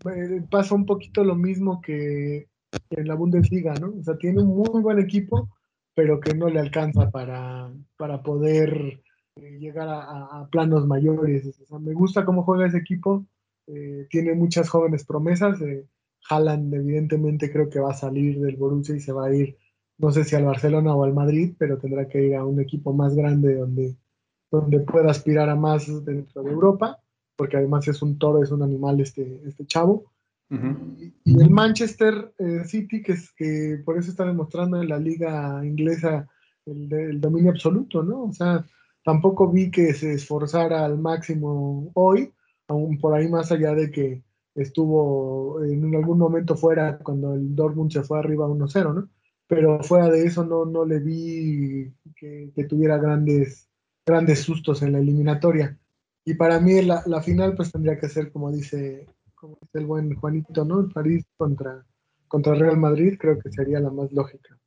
[0.05, 2.47] eh, pasa un poquito lo mismo que,
[2.89, 3.93] en la Bundesliga, ¿no?
[3.99, 5.49] O sea, tiene un muy buen equipo,
[5.93, 9.01] pero que no le alcanza para, para poder
[9.35, 11.45] eh, llegar a, planos mayores.
[11.61, 13.25] O sea, me gusta cómo juega ese equipo,
[13.67, 15.61] eh, tiene muchas jóvenes promesas.
[15.61, 15.85] Eh,
[16.29, 19.57] Haaland, evidentemente, creo que va a salir del Borussia y se va a ir,
[19.97, 22.93] no sé si al Barcelona o al Madrid, pero tendrá que ir a un equipo
[22.93, 23.95] más grande donde,
[24.51, 26.99] donde pueda aspirar a más dentro de Europa,
[27.35, 30.14] porque además es un toro, es un animal este, este chavo
[30.49, 35.65] y, el Manchester eh, City, que, es, que por eso está demostrando en la liga
[35.65, 36.27] inglesa
[36.65, 38.23] el, dominio absoluto, ¿no?
[38.23, 38.65] O sea,
[39.03, 42.31] tampoco vi que se esforzara al máximo hoy,
[42.67, 44.23] aún por ahí más allá de que
[44.55, 49.09] estuvo en algún momento fuera cuando el Dortmund se fue arriba 1-0, ¿no?
[49.47, 53.69] Pero fuera de eso no, no le vi que, tuviera grandes,
[54.05, 55.77] grandes sustos en la eliminatoria.
[56.23, 59.07] Y para mí la, la, final pues tendría que ser como dice,
[59.73, 60.87] el buen Juanito, ¿no?
[60.89, 61.83] París contra,
[62.27, 64.57] contra Real Madrid creo que sería la más lógica.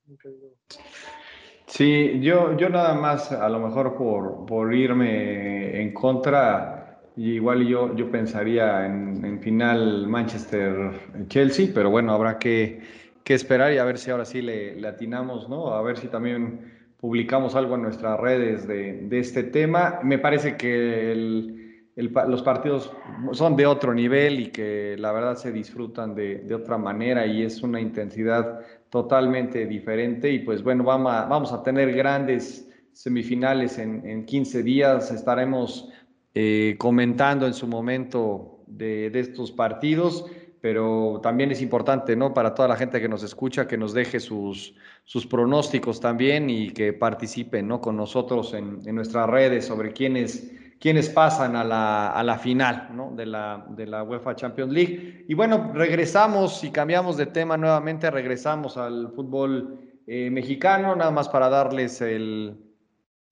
[1.67, 7.95] Sí, yo, yo nada más, a lo mejor por, por irme en contra, igual yo,
[7.95, 12.81] yo pensaría en, final Manchester-Chelsea, pero bueno, habrá que,
[13.23, 15.75] que, esperar y a ver si ahora sí le, le, atinamos, ¿no?
[15.75, 20.01] A ver si también publicamos algo en nuestras redes de, de este tema.
[20.03, 21.68] Me parece que el,
[21.99, 22.93] los partidos
[23.33, 27.43] son de otro nivel y que la verdad se disfrutan de, de otra manera y
[27.43, 33.79] es una intensidad totalmente diferente y pues bueno, vamos a, vamos a tener grandes semifinales
[33.79, 35.89] en, en 15 días, estaremos
[36.35, 40.25] eh, comentando en su momento de, de, estos partidos,
[40.61, 42.33] pero también es importante, ¿no?
[42.33, 46.71] Para toda la gente que nos escucha, que nos deje sus, sus pronósticos también y
[46.71, 47.81] que participen, ¿no?
[47.81, 52.89] Con nosotros en, en nuestras redes sobre quiénes quienes pasan a la, a la final
[52.93, 53.13] ¿no?
[53.15, 55.25] de, la, de la UEFA Champions League.
[55.29, 61.29] Y bueno, regresamos y cambiamos de tema nuevamente, regresamos al fútbol eh, mexicano, nada más
[61.29, 62.57] para darles el,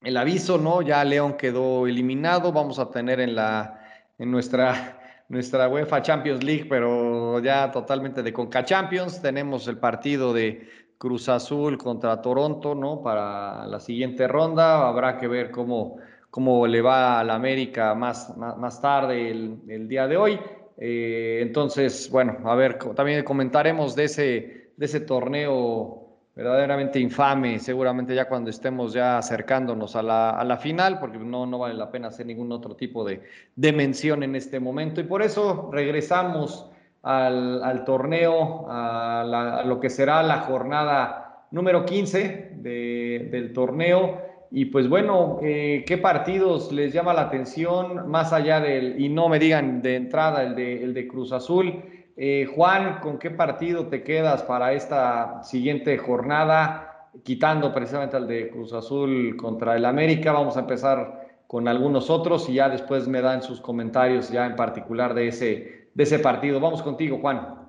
[0.03, 0.83] el, aviso, ¿no?
[0.83, 3.81] Ya León quedó eliminado, vamos a tener en, la,
[4.19, 10.35] en nuestra, nuestra UEFA Champions League, pero ya totalmente de Conca Champions, tenemos el partido
[10.35, 13.03] de Cruz Azul contra Toronto, ¿no?
[13.03, 15.99] Para la siguiente ronda, habrá que ver cómo
[16.37, 20.39] cómo le va a la América más, más, tarde el, día de hoy.
[20.77, 28.15] Eh, entonces, bueno, a ver, también comentaremos de ese, de ese torneo verdaderamente infame, seguramente
[28.15, 31.91] ya cuando estemos ya acercándonos a la, a la final, porque no, no vale la
[31.91, 33.23] pena hacer ningún otro tipo de,
[33.55, 35.01] de mención en este momento.
[35.01, 36.71] Y por eso regresamos
[37.03, 44.26] al, torneo, a, a, lo que será la jornada número 15 de, del torneo.
[44.51, 49.29] Y pues bueno, eh, ¿qué partidos les llama la atención más allá del, y no
[49.29, 51.83] me digan de entrada el de, el de Cruz Azul?
[52.17, 57.11] Eh, Juan, ¿con qué partido te quedas para esta siguiente jornada?
[57.25, 62.49] Quitando precisamente al de Cruz Azul contra el América, vamos a empezar con algunos otros
[62.49, 66.61] y ya después me dan sus comentarios ya en particular de ese, de ese partido.
[66.61, 67.67] Vamos contigo, Juan.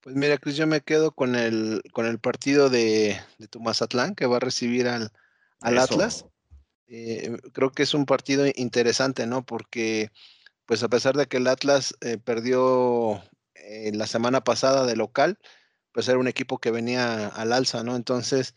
[0.00, 3.60] Pues mira, Cris, yo me quedo con el, con el partido de, de tu
[4.16, 5.10] que va a recibir al,
[5.62, 6.26] al Atlas.
[6.88, 9.44] Eh, creo que es un partido interesante, ¿no?
[9.44, 10.10] Porque,
[10.66, 13.22] pues a pesar de que el Atlas eh, perdió
[13.54, 15.38] eh, la semana pasada de local,
[15.92, 17.96] pues era un equipo que venía al alza, ¿no?
[17.96, 18.54] Entonces,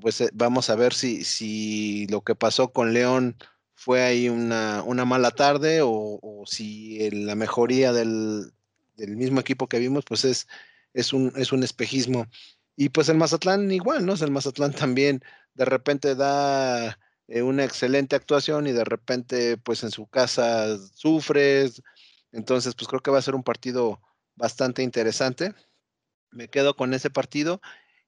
[0.00, 3.36] pues vamos a ver si, si lo que pasó con León
[3.74, 5.90] fue ahí una, una mala tarde o,
[6.22, 8.52] o si la mejoría del,
[8.96, 10.46] del, mismo equipo que vimos, pues es,
[10.94, 12.28] es, un, es un espejismo.
[12.76, 14.14] Y pues el Mazatlán igual, ¿no?
[14.14, 15.22] El Mazatlán también
[15.54, 21.82] de repente da eh, una excelente actuación y de repente pues en su casa sufres.
[22.32, 24.00] Entonces pues creo que va a ser un partido
[24.34, 25.54] bastante interesante.
[26.30, 27.60] Me quedo con ese partido.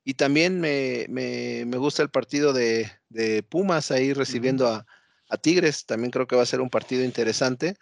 [0.04, 4.86] Y también me, me, me gusta el partido de, de Pumas ahí recibiendo a,
[5.30, 5.86] a, Tigres.
[5.86, 7.76] También creo que va a ser un partido interesante,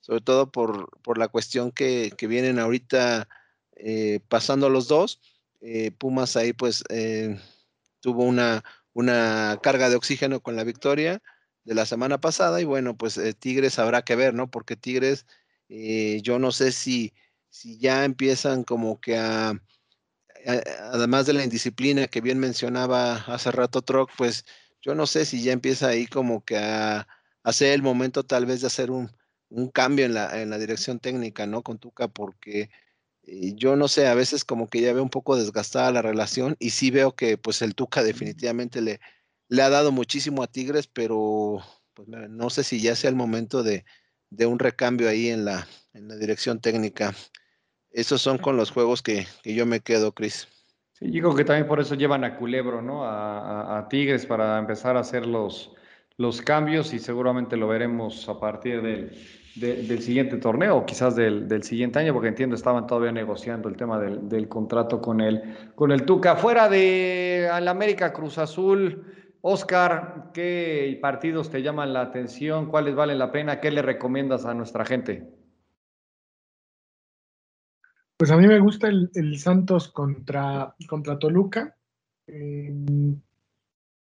[0.00, 3.28] sobre todo por, por la cuestión que, que vienen ahorita
[3.76, 5.20] eh, pasando los dos.
[5.60, 7.38] Eh, Pumas ahí pues eh,
[8.00, 8.64] tuvo una,
[8.96, 11.22] una carga de oxígeno con la victoria
[11.64, 14.50] de la semana pasada y bueno, pues eh, Tigres habrá que ver, ¿no?
[14.50, 15.26] Porque Tigres,
[15.68, 17.12] eh, yo no sé si,
[17.50, 19.52] si ya empiezan como que a,
[20.92, 24.46] además de la indisciplina que bien mencionaba hace rato Troc, pues
[24.80, 27.06] yo no sé si ya empieza ahí como que a,
[27.42, 29.12] hacer el momento tal vez de hacer un,
[29.50, 31.62] un cambio en la, en la dirección técnica, ¿no?
[31.62, 32.70] Con Tuca, porque
[33.26, 36.70] yo no sé, a veces como que ya veo un poco desgastada la relación y
[36.70, 39.00] sí veo que pues el Tuca definitivamente le,
[39.48, 41.60] le ha dado muchísimo a Tigres, pero
[41.94, 43.84] pues, no sé si ya sea el momento de,
[44.30, 47.14] de un recambio ahí en la, en la dirección técnica.
[47.90, 50.48] Esos son con los juegos que, que yo me quedo, Cris.
[50.92, 53.04] Sí, yo creo que también por eso llevan a Culebro, ¿no?
[53.04, 55.72] A, a, a, Tigres para empezar a hacer los,
[56.16, 59.10] los cambios y seguramente lo veremos a partir del,
[59.56, 63.76] de, del siguiente torneo, quizás del, del, siguiente año, porque entiendo estaban todavía negociando el
[63.76, 66.36] tema del, del contrato con el, con el Tuca.
[66.36, 69.04] Fuera de al América Cruz Azul,
[69.40, 72.66] Oscar, ¿qué partidos te llaman la atención?
[72.66, 73.60] ¿Cuáles valen la pena?
[73.60, 75.28] ¿Qué le recomiendas a nuestra gente?
[78.16, 81.76] Pues a mí me gusta el, el Santos contra, contra Toluca.
[82.26, 82.72] Eh,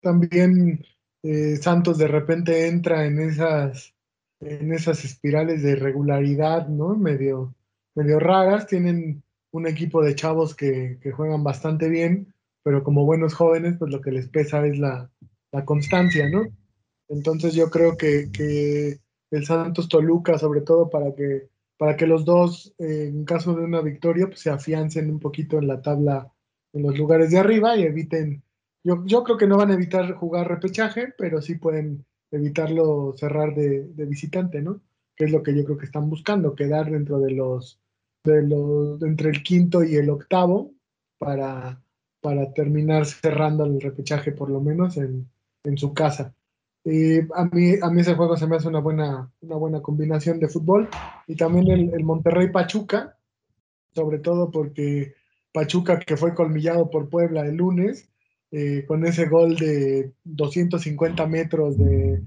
[0.02, 0.84] también
[1.24, 3.94] eh, Santos de repente entra en esas,
[4.40, 6.96] en esas espirales de irregularidad, ¿no?
[6.96, 7.56] Medio,
[7.96, 8.68] medio raras.
[8.68, 12.34] Tienen un equipo de chavos que, juegan bastante bien,
[12.64, 15.10] pero como buenos jóvenes, pues lo que les pesa es la,
[15.66, 16.46] constancia, ¿no?
[17.10, 18.30] Entonces yo creo que,
[19.32, 23.82] el Santos Toluca, sobre todo para que, para que los dos, en caso de una
[23.82, 26.32] victoria, pues se afiancen un poquito en la tabla,
[26.74, 28.44] en los lugares de arriba y eviten
[29.06, 33.88] yo, creo que no van a evitar jugar repechaje, pero sí pueden evitarlo cerrar de,
[34.06, 34.82] visitante, ¿no?
[35.16, 37.80] Que es lo que yo creo que están buscando, quedar dentro de los,
[38.24, 40.72] de los entre el quinto y el octavo
[41.18, 41.82] para,
[42.22, 45.30] para terminar cerrando el repechaje por lo menos en,
[45.76, 46.34] su casa.
[46.86, 50.48] a, mí, a mí ese juego se me hace una buena, una buena combinación de
[50.48, 50.88] fútbol
[51.28, 53.18] y también el, el Monterrey Pachuca,
[53.94, 55.14] sobre todo porque
[55.52, 58.10] Pachuca que fue colmillado por Puebla el lunes,
[58.50, 62.24] eh, con ese gol de 250 metros de,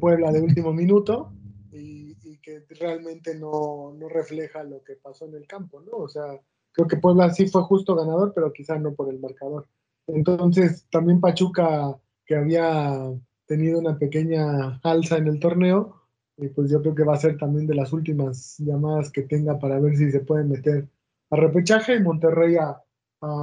[0.00, 1.34] Puebla de último minuto
[1.70, 5.98] y, que realmente no, refleja lo que pasó en el campo, ¿no?
[5.98, 6.40] O sea,
[6.72, 9.66] creo que Puebla sí fue justo ganador, pero quizás no por el marcador.
[10.06, 11.94] Entonces, también Pachuca,
[12.24, 13.12] que había
[13.44, 16.00] tenido una pequeña alza en el torneo,
[16.38, 19.58] y pues yo creo que va a ser también de las últimas llamadas que tenga
[19.58, 20.88] para ver si se puede meter
[21.28, 22.82] a repechaje y Monterrey a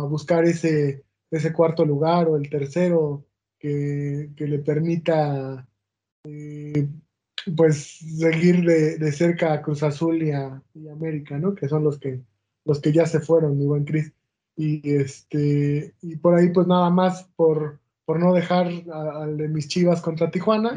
[0.07, 3.25] buscar ese ese cuarto lugar o el tercero
[3.59, 5.67] que, le permita
[6.23, 6.87] eh,
[7.55, 10.61] pues seguir de, cerca a Cruz Azul y a,
[10.91, 11.55] América, ¿no?
[11.55, 12.21] Que son los que
[12.65, 14.11] los que ya se fueron, mi buen Cris.
[14.55, 19.67] Y este y por ahí pues nada más por, por no dejar al de mis
[19.67, 20.71] Chivas contra Tijuana,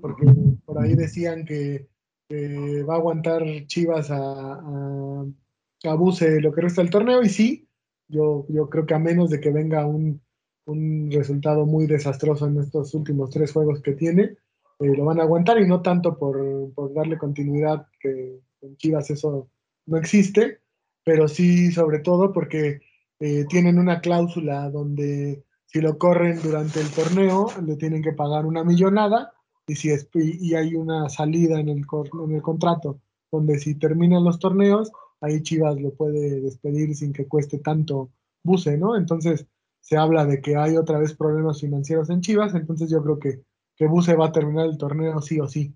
[0.00, 0.26] porque
[0.64, 1.86] por ahí decían que,
[2.88, 5.24] va a aguantar Chivas a, a,
[5.84, 7.65] a lo que resta del torneo y sí,
[8.08, 10.20] yo, yo creo que a menos de que venga un,
[10.66, 14.36] un resultado muy desastroso en estos últimos tres juegos que tiene,
[14.78, 19.10] eh, lo van a aguantar y no tanto por, por, darle continuidad, que en Chivas
[19.10, 19.48] eso
[19.86, 20.60] no existe,
[21.04, 22.80] pero sí sobre todo porque
[23.20, 28.44] eh, tienen una cláusula donde si lo corren durante el torneo le tienen que pagar
[28.44, 29.32] una millonada
[29.66, 31.84] y, si es, y, hay una salida en el,
[32.24, 33.00] en el contrato
[33.32, 38.10] donde si terminan los torneos ahí Chivas lo puede despedir sin que cueste tanto
[38.42, 38.96] Buse, ¿no?
[38.96, 39.46] Entonces
[39.80, 43.42] se habla de que hay otra vez problemas financieros en Chivas, entonces yo creo que,
[43.76, 45.74] que va a terminar el torneo sí o sí,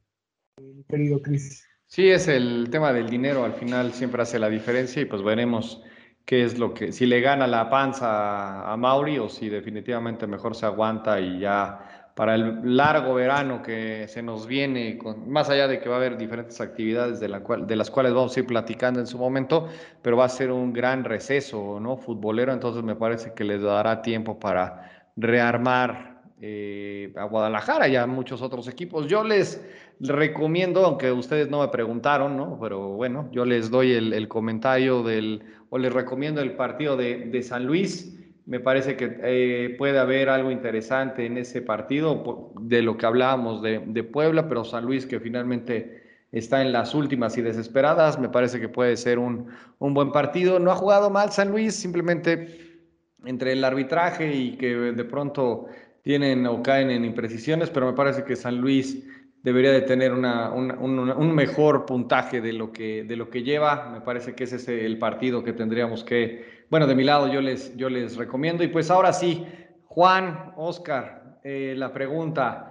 [0.88, 1.64] querido Cris.
[1.86, 5.82] Sí, es el tema del dinero, al final siempre hace la diferencia y pues veremos
[6.24, 10.54] qué es lo que, si le gana la panza a Mauri o si definitivamente mejor
[10.54, 11.89] se aguanta y ya
[12.20, 15.98] para el largo verano que se nos viene, con, más allá de que va a
[16.00, 19.16] haber diferentes actividades de, la cual, de las cuales vamos a ir platicando en su
[19.16, 19.68] momento,
[20.02, 21.96] pero va a ser un gran receso ¿no?
[21.96, 28.06] futbolero, entonces me parece que les dará tiempo para rearmar eh, a Guadalajara y a
[28.06, 29.06] muchos otros equipos.
[29.06, 29.66] Yo les
[29.98, 32.58] recomiendo, aunque ustedes no me preguntaron, ¿no?
[32.60, 37.42] pero bueno, yo les doy el, comentario del, o les recomiendo el partido de, de
[37.42, 38.19] San Luis
[38.50, 43.62] me parece que eh, puede haber algo interesante en ese partido de lo que hablábamos
[43.62, 48.58] de, Puebla, pero San Luis que finalmente está en las últimas y desesperadas, me parece
[48.58, 49.46] que puede ser un,
[49.78, 50.58] buen partido.
[50.58, 52.80] No ha jugado mal San Luis, simplemente
[53.24, 55.66] entre el arbitraje y que de pronto
[56.02, 59.06] tienen o caen en imprecisiones, pero me parece que San Luis
[59.44, 63.90] debería de tener un, mejor puntaje de lo, que, de lo que lleva.
[63.92, 67.40] Me parece que ese es el partido que tendríamos que bueno, de mi lado yo
[67.40, 68.64] les, yo les recomiendo.
[68.64, 69.46] Y pues ahora sí,
[69.86, 72.70] Juan, Oscar, eh, la pregunta,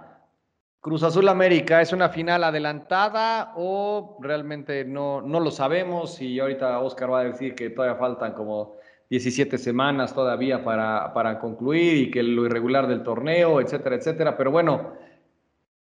[0.80, 6.22] ¿Cruz Azul América es una final adelantada o realmente no, no lo sabemos?
[6.22, 8.76] Y ahorita Oscar va a decir que todavía faltan como
[9.10, 14.38] 17 semanas todavía para, para concluir y que lo irregular del torneo, etcétera, etcétera.
[14.38, 14.94] Pero bueno,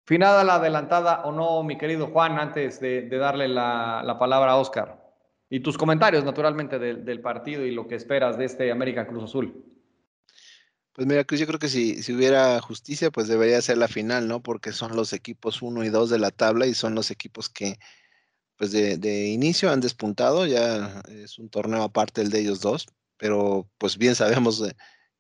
[0.06, 5.03] final adelantada o no, mi querido Juan, antes de, darle la, la palabra a Oscar.
[5.54, 9.64] Y tus comentarios, naturalmente, del, partido y lo que esperas de este América Cruz Azul.
[10.94, 14.28] Pues mira, Cruz, yo creo que si, si hubiera justicia, pues debería ser la final,
[14.28, 14.42] ¿no?
[14.42, 17.78] Porque son los equipos 1 y 2 de la tabla y son los equipos que,
[18.56, 22.88] pues de, de, inicio han despuntado, ya es un torneo aparte el de ellos dos,
[23.18, 24.64] pero pues bien sabemos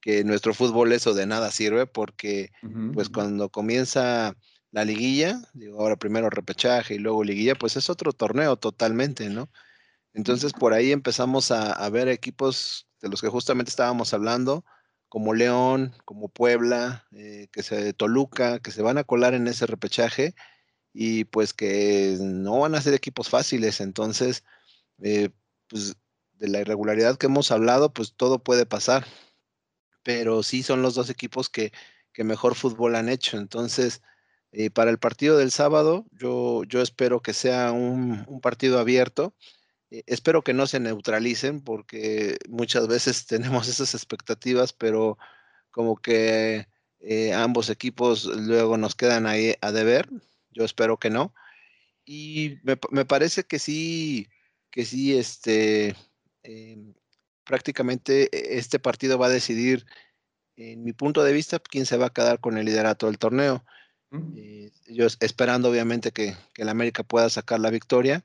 [0.01, 2.49] que nuestro fútbol eso de nada sirve porque
[2.95, 4.35] pues cuando comienza
[4.71, 9.47] la liguilla, digo ahora primero repechaje y luego liguilla, pues es otro torneo totalmente, ¿no?
[10.13, 14.65] Entonces por ahí empezamos a, ver equipos de los que justamente estábamos hablando,
[15.09, 19.65] como León, como Puebla, eh, que se Toluca, que se van a colar en ese
[19.65, 20.35] repechaje
[20.93, 23.81] y pues que no van a ser equipos fáciles.
[23.81, 24.43] Entonces,
[25.01, 25.29] eh,
[25.67, 25.95] pues
[26.33, 29.05] de la irregularidad que hemos hablado, pues todo puede pasar.
[30.03, 31.71] Pero sí son los dos equipos que,
[32.13, 33.37] que mejor fútbol han hecho.
[33.37, 34.01] Entonces,
[34.53, 39.33] Eh, para el partido del sábado, yo, yo espero que sea un, partido abierto.
[39.93, 45.17] Eh, espero que no se neutralicen porque muchas veces tenemos esas expectativas, pero
[45.71, 46.67] como que
[46.99, 50.09] eh, ambos equipos luego nos quedan ahí a deber.
[50.51, 51.33] Yo espero que no.
[52.05, 54.27] Y me, me parece que sí,
[54.71, 55.95] que sí, este,
[56.43, 56.93] em,
[57.43, 59.85] prácticamente e, este partido va a decidir,
[60.55, 63.63] en mi punto de vista, quién se va a quedar con el liderato del torneo.
[64.37, 68.23] Eh, yo esperando obviamente que, que, el América pueda sacar la victoria.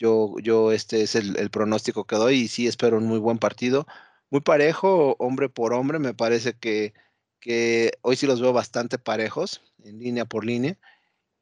[0.00, 3.86] Yo, yo este es el, pronóstico que doy y sí espero un muy buen partido.
[4.30, 5.98] Muy parejo, hombre por hombre.
[5.98, 6.94] Me parece que,
[7.38, 10.78] que hoy sí los veo bastante parejos, en línea por línea.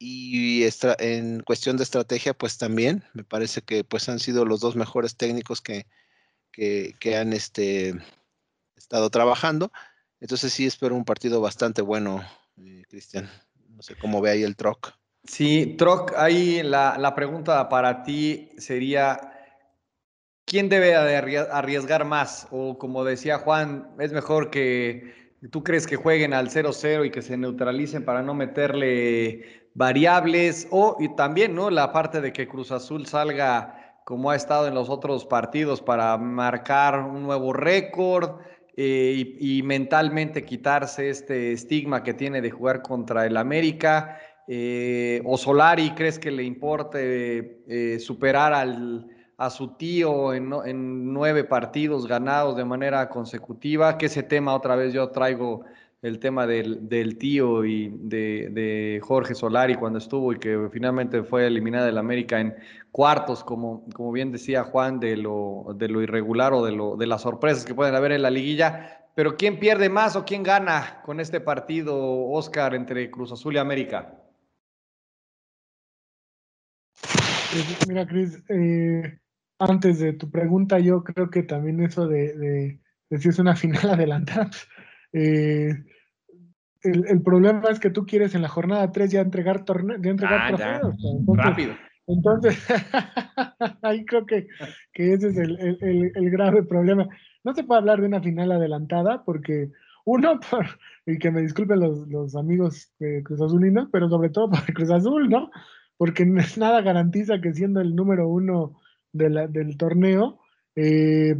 [0.00, 0.64] Y
[0.98, 5.16] en cuestión de estrategia, pues también me parece que pues han sido los dos mejores
[5.16, 5.86] técnicos que,
[6.50, 7.94] que, han este,
[8.74, 9.70] estado trabajando.
[10.18, 12.24] Entonces sí espero un partido bastante bueno,
[12.56, 13.30] eh, Cristian.
[13.68, 14.97] No sé cómo ve ahí el Troc.
[15.24, 19.32] Sí, Troc, ahí la, la, pregunta para ti sería,
[20.46, 22.48] ¿quién debe arriesgar más?
[22.50, 25.14] O como decía Juan, es mejor que
[25.50, 30.66] tú crees que jueguen al 0-0 y que se neutralicen para no meterle variables.
[30.70, 31.70] O y también, ¿no?
[31.70, 36.16] La parte de que Cruz Azul salga como ha estado en los otros partidos para
[36.16, 38.40] marcar un nuevo récord
[38.74, 44.18] eh, y, mentalmente quitarse este estigma que tiene de jugar contra el América.
[44.50, 51.12] Eh, ¿O Solari crees que le importe eh, superar al, a su tío en, en,
[51.12, 53.98] nueve partidos ganados de manera consecutiva?
[53.98, 55.66] Que ese tema otra vez yo traigo
[56.00, 61.24] el tema del, del tío y de, de, Jorge Solari cuando estuvo y que finalmente
[61.24, 62.54] fue eliminada del América en
[62.90, 67.06] cuartos, como, como bien decía Juan, de lo, de lo irregular o de, lo, de
[67.06, 69.04] las sorpresas que pueden haber en la liguilla.
[69.14, 73.58] Pero ¿quién pierde más o quién gana con este partido, Oscar, entre Cruz Azul y
[73.58, 74.14] América?
[77.88, 79.18] Mira, Cris, eh,
[79.58, 82.80] antes de tu pregunta, yo creo que también eso de, de,
[83.10, 84.50] de si es una final adelantada,
[85.12, 85.72] eh,
[86.82, 90.40] el, problema es que tú quieres en la jornada 3 ya entregar, torne ya entregar
[90.40, 90.96] ah, trofeos.
[91.04, 91.74] Entonces, Rápido.
[92.06, 92.66] Entonces,
[93.82, 94.48] ahí creo que,
[94.92, 97.06] que ese es el, el, el, grave problema.
[97.44, 99.70] No se puede hablar de una final adelantada porque,
[100.04, 100.66] uno, por,
[101.04, 104.90] y que me disculpen los, los amigos de Cruz Azulinos, pero sobre todo por Cruz
[104.90, 105.50] Azul, ¿no?
[105.98, 108.80] Porque nada garantiza que siendo el número uno
[109.12, 110.40] de la, del torneo,
[110.74, 111.36] eh,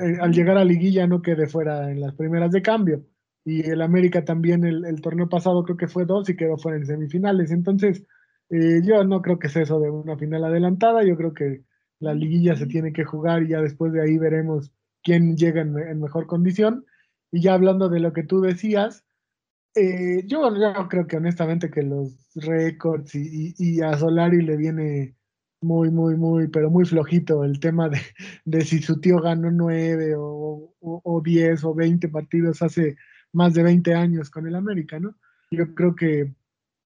[0.00, 3.04] eh, al llegar a liguilla no quede fuera en las primeras de cambio.
[3.44, 6.86] Y el América también el, torneo pasado creo que fue dos y quedó fuera en
[6.86, 7.50] semifinales.
[7.50, 8.04] Entonces,
[8.50, 11.04] eh, yo no creo que sea eso de una final adelantada.
[11.04, 11.62] Yo creo que
[12.00, 16.00] la liguilla se tiene que jugar y ya después de ahí veremos quién llega en,
[16.00, 16.84] mejor condición.
[17.30, 19.04] Y ya hablando de lo que tú decías,
[20.26, 25.16] yo, yo, creo que honestamente que los récords y, a Solari le viene
[25.60, 27.98] muy, muy, muy, pero muy flojito el tema de,
[28.44, 32.96] de si su tío ganó nueve o, o, diez o veinte partidos hace
[33.32, 35.16] más de veinte años con el América, ¿no?
[35.50, 36.32] Yo creo que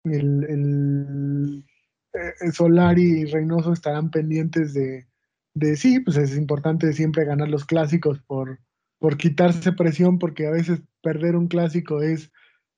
[0.06, 1.66] el, el,
[2.14, 5.08] eh, Solari y Reynoso estarán pendientes de,
[5.54, 8.60] de, sí, pues es importante siempre ganar los clásicos por,
[9.00, 12.32] por quitarse presión, porque a veces perder un clásico es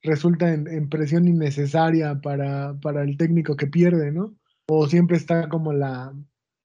[0.03, 4.35] resulta en, presión innecesaria para, para el técnico que pierde, ¿no?
[4.67, 6.13] o siempre está como la,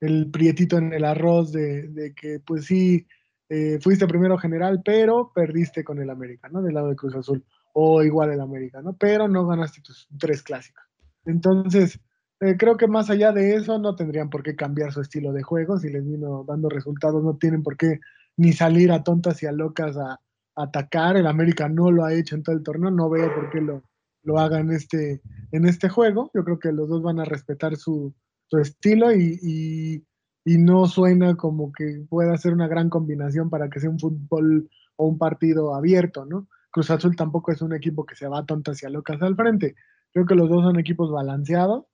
[0.01, 3.07] el prietito en el arroz de, que pues sí,
[3.49, 6.63] eh, fuiste primero general, pero perdiste con el América, ¿no?
[6.63, 8.97] Del lado de Cruz Azul, o igual el América, ¿no?
[8.97, 10.85] Pero no ganaste tus tres clásicos.
[11.25, 11.99] Entonces,
[12.41, 15.43] eh, creo que más allá de eso, no tendrían por qué cambiar su estilo de
[15.43, 18.01] juego, si les vino dando resultados, no tienen por qué
[18.37, 20.21] ni salir a tontas y a locas a,
[20.59, 23.61] atacar, el América no lo ha hecho en todo el torneo, no veo por qué
[23.61, 23.83] lo,
[24.23, 26.31] lo haga en este, en este juego.
[26.35, 28.15] Yo creo que los dos van a respetar su,
[28.53, 30.05] estilo y,
[30.45, 35.07] no suena como que pueda ser una gran combinación para que sea un fútbol o
[35.07, 36.49] un partido abierto, ¿no?
[36.71, 39.75] Cruz Azul tampoco es un equipo que se va tonto hacia locas al frente.
[40.13, 41.85] Creo que los dos son equipos balanceados.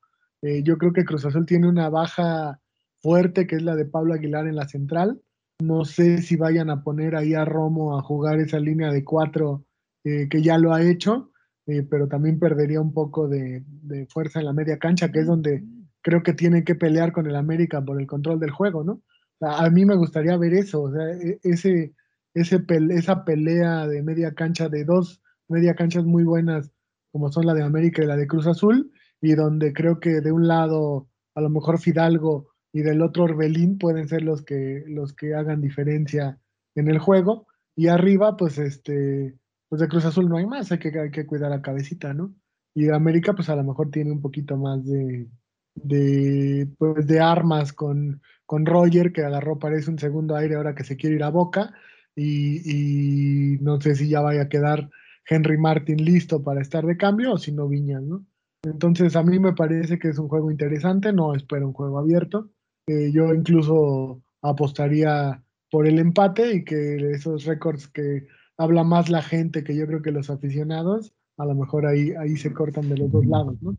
[0.43, 2.61] Eh, yo creo que Cruz Azul tiene una baja
[3.03, 5.21] fuerte que es la de Pablo Aguilar en la central.
[5.67, 9.65] No sé si vayan a poner ahí a Romo a jugar esa línea de cuatro
[10.05, 11.31] eh, que ya lo ha hecho.
[11.67, 13.65] Eh, pero también perdería un poco de,
[14.11, 15.65] fuerza en la media cancha, que es donde
[16.03, 19.03] creo que tiene que pelear con el América por el control del juego, ¿no?
[19.41, 21.95] a mí me gustaría ver eso, o sea, e, ese,
[22.35, 26.71] ese esa pelea de media cancha, de dos media canchas muy buenas,
[27.13, 28.91] como son la de América y la de Cruz Azul,
[29.21, 33.79] y donde creo que de un lado a lo mejor Fidalgo y del otro Orbelín
[33.79, 36.39] pueden ser los que, los que hagan diferencia
[36.75, 39.35] en el juego, y arriba, pues este,
[39.71, 42.35] pues de Cruz Azul no hay más, hay que, hay que cuidar a cabecita, ¿no?
[42.75, 45.29] y América pues a lo mejor tiene un poquito más de,
[45.77, 50.85] de, pues, de armas con, con Roger, que agarró parece un segundo aire ahora que
[50.85, 51.73] se quiere ir a Boca,
[52.17, 54.89] y, no sé si ya vaya a quedar
[55.29, 58.25] Henry Martin listo para estar de cambio o si no Viñas, ¿no?
[58.63, 62.51] Entonces a mí me parece que es un juego interesante, no espero un juego abierto.
[62.87, 68.27] Yo incluso apostaría por el empate y que esos récords que
[68.57, 72.37] habla más la gente que yo creo que los aficionados, a lo mejor ahí, ahí
[72.37, 73.77] se cortan de los dos lados, ¿no?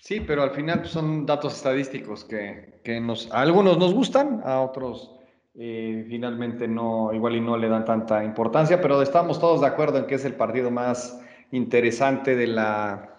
[0.00, 4.60] Sí, pero al final son datos estadísticos que, que nos, a algunos nos gustan, a
[4.60, 5.16] otros
[5.58, 9.98] eh, finalmente no, igual y no le dan tanta importancia, pero estamos todos de acuerdo
[9.98, 11.20] en que es el partido más
[11.50, 13.15] interesante de la,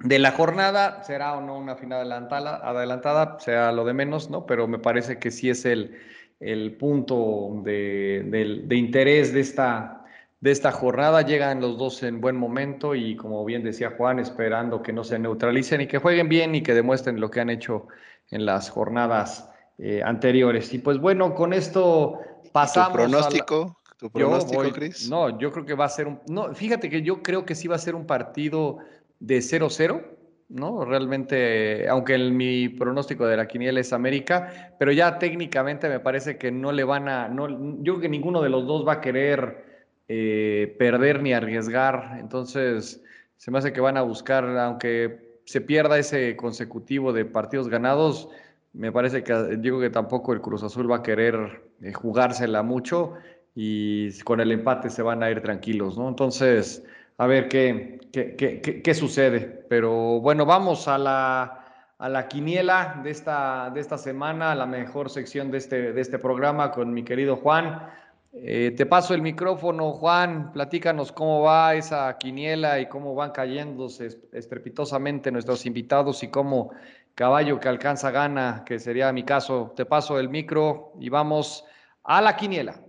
[0.00, 1.02] de la jornada.
[1.02, 4.46] Será o no una final adelantada, adelantada, sea lo de menos, ¿no?
[4.46, 5.98] Pero me parece que sí es el,
[6.40, 10.04] el punto de, de interés de esta,
[10.40, 11.22] de esta jornada.
[11.22, 15.18] Llegan los dos en buen momento y como bien decía Juan, esperando que no se
[15.18, 17.88] neutralicen y que jueguen bien y que demuestren lo que han hecho
[18.30, 20.72] en las jornadas eh, anteriores.
[20.74, 22.20] Y pues bueno, con esto
[22.52, 22.90] pasamos.
[22.90, 23.78] ¿Tu pronóstico?
[23.98, 25.10] ¿Tu pronóstico, Chris?
[25.10, 26.20] No, yo creo que va a ser un.
[26.28, 28.78] No, fíjate que yo creo que sí va a ser un partido
[29.20, 30.18] de 0-0.
[30.48, 30.84] ¿no?
[30.84, 36.50] Realmente, aunque mi pronóstico de la quiniela es América, pero ya técnicamente me parece que
[36.50, 37.48] no le van a, no,
[37.82, 39.64] yo creo que ninguno de los dos va a querer
[40.08, 42.16] eh, perder ni arriesgar.
[42.18, 43.04] Entonces,
[43.36, 48.28] se me hace que van a buscar, aunque se pierda ese consecutivo de partidos ganados,
[48.72, 53.14] me parece que digo que tampoco el Cruz Azul va a querer eh, jugársela mucho
[53.54, 56.08] y con el empate se van a ir tranquilos, ¿no?
[56.08, 56.84] Entonces,
[57.18, 59.40] a ver qué, qué, qué, sucede.
[59.68, 61.64] Pero bueno, vamos a la,
[61.98, 66.18] a la quiniela de esta, de esta semana, la mejor sección de este, de este
[66.18, 67.90] programa con mi querido Juan.
[68.32, 74.20] Eh, te paso el micrófono, Juan, platícanos cómo va esa quiniela y cómo van cayéndose
[74.32, 76.70] estrepitosamente nuestros invitados y cómo
[77.16, 79.72] caballo que alcanza gana, que sería mi caso.
[79.74, 81.64] Te paso el micro y vamos
[82.04, 82.80] a la quiniela.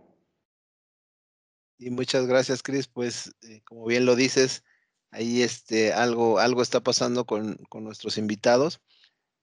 [1.80, 2.88] Y muchas gracias, Cris.
[2.88, 4.64] Pues, eh, como bien lo dices,
[5.10, 8.82] ahí este, algo, algo está pasando con, con nuestros invitados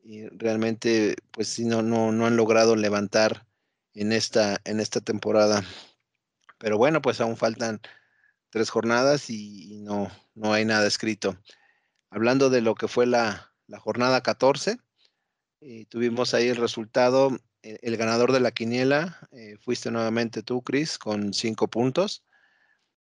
[0.07, 3.45] y realmente, pues sí, no, no, no han logrado levantar
[3.93, 5.65] en esta, en esta temporada.
[6.59, 7.81] Pero bueno, pues aún faltan
[8.51, 11.37] tres jornadas y, no, no hay nada escrito.
[12.11, 14.79] Hablando de lo que fue la, jornada 14,
[15.61, 17.37] eh, tuvimos ahí el resultado.
[17.63, 22.23] Eh, el, ganador de la quiniela eh, fuiste nuevamente tú, Cris, con cinco puntos.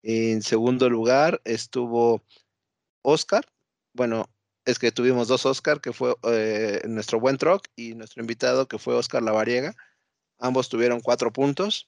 [0.03, 2.23] En segundo lugar estuvo
[3.01, 3.45] Oscar.
[3.93, 4.25] Bueno,
[4.65, 6.15] es que tuvimos dos Oscar, que fue
[6.87, 9.75] nuestro buen truck y nuestro invitado, que fue Oscar Lavariega
[10.41, 11.87] Ambos tuvieron cuatro puntos.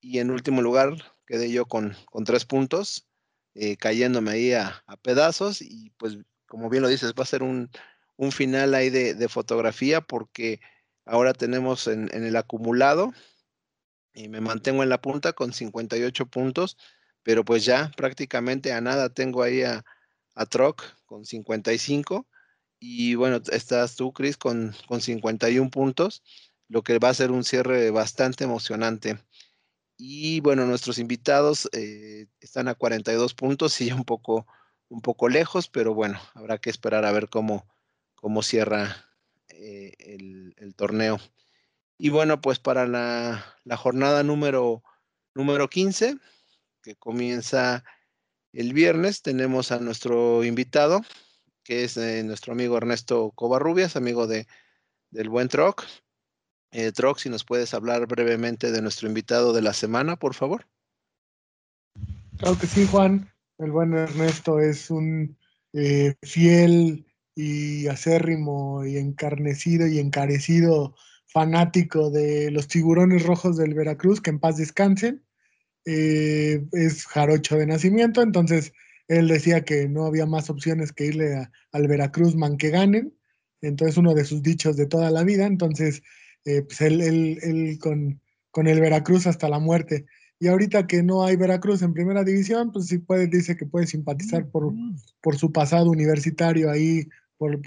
[0.00, 3.06] Y en último lugar quedé yo con, con tres puntos,
[3.54, 5.62] eh, cayéndome ahí a, pedazos.
[5.62, 7.70] Y pues, como bien lo dices, va a ser un,
[8.32, 10.60] final ahí de, fotografía porque
[11.04, 13.12] ahora tenemos en, el acumulado
[14.12, 16.76] y me mantengo en la punta con 58 puntos,
[17.22, 19.84] pero pues ya prácticamente a nada tengo ahí a,
[20.34, 22.26] a Troc con 55
[22.80, 26.22] y bueno, estás tú, Chris, con, con 51 puntos
[26.68, 29.18] lo que va a ser un cierre bastante emocionante.
[29.96, 34.46] Y bueno, nuestros invitados eh, están a 42 puntos y un poco,
[34.88, 37.66] un poco lejos, pero bueno, habrá que esperar a ver cómo,
[38.14, 39.08] cómo cierra
[39.48, 41.18] eh, el, torneo.
[41.96, 44.84] Y bueno, pues para la, jornada número,
[45.34, 46.18] número 15,
[46.82, 47.84] que comienza
[48.52, 51.02] el viernes, tenemos a nuestro invitado,
[51.64, 54.46] que es eh, nuestro amigo Ernesto Covarrubias, amigo de,
[55.10, 55.84] del Buen Troc.
[56.70, 60.66] Eh, Trox, si nos puedes hablar brevemente de nuestro invitado de la semana, por favor.
[62.36, 63.30] Claro que sí, Juan.
[63.58, 65.36] El buen Ernesto es un
[65.72, 70.94] eh, fiel y acérrimo y encarnecido y encarecido
[71.26, 75.24] fanático de los tiburones rojos del Veracruz, que en paz descansen.
[75.90, 78.74] Eh, es jarocho de nacimiento, entonces
[79.06, 83.14] él decía que no había más opciones que irle al Veracruz man que ganen.
[83.62, 85.46] Entonces uno de sus dichos de toda la vida.
[85.46, 86.02] Entonces
[86.44, 88.20] eh, pues él, con,
[88.68, 90.04] el Veracruz hasta la muerte.
[90.38, 93.86] Y ahorita que no hay Veracruz en primera división, pues sí puede, dice que puede
[93.86, 94.74] simpatizar por,
[95.22, 97.08] por su pasado universitario ahí,
[97.38, 97.60] por,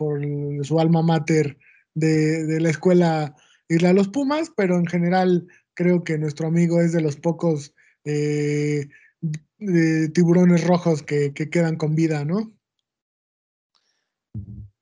[0.63, 1.57] su alma mater
[1.95, 3.35] de, la escuela
[3.67, 7.73] Irle a los Pumas, pero en general creo que nuestro amigo es de los pocos
[8.05, 8.87] eh,
[10.13, 12.51] tiburones rojos que, quedan con vida, ¿no?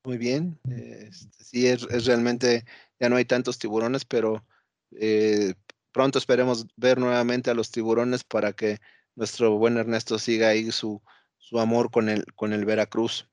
[0.03, 2.65] Muy bien, este, sí, es realmente
[2.99, 4.45] ya no hay tantos tiburones, pero
[4.91, 5.53] eh,
[5.91, 8.79] pronto esperemos ver nuevamente a los tiburones para que
[9.15, 11.01] nuestro buen Ernesto siga ahí su,
[11.37, 13.27] su amor con el, con el Veracruz.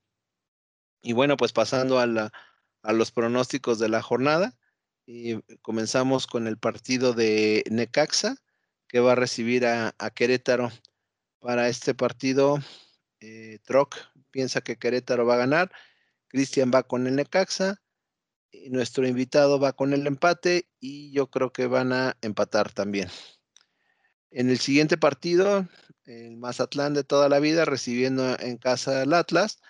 [1.03, 2.33] Y bueno, pues pasando a,
[2.83, 4.57] a los pronósticos de la jornada,
[5.07, 8.37] y comenzamos con el partido de Necaxa,
[8.89, 10.71] que va a recibir a, Querétaro.
[11.39, 12.59] Para este partido,
[13.21, 13.97] eh, Troc
[14.31, 15.71] piensa que Querétaro va a ganar,
[16.29, 17.81] Cristian va con el Necaxa,
[18.51, 23.09] y nuestro invitado va con el empate y yo creo que van a empatar también.
[24.31, 25.69] En el siguiente partido,
[26.05, 29.61] el Mazatlán de toda la vida recibiendo en casa al Atlas.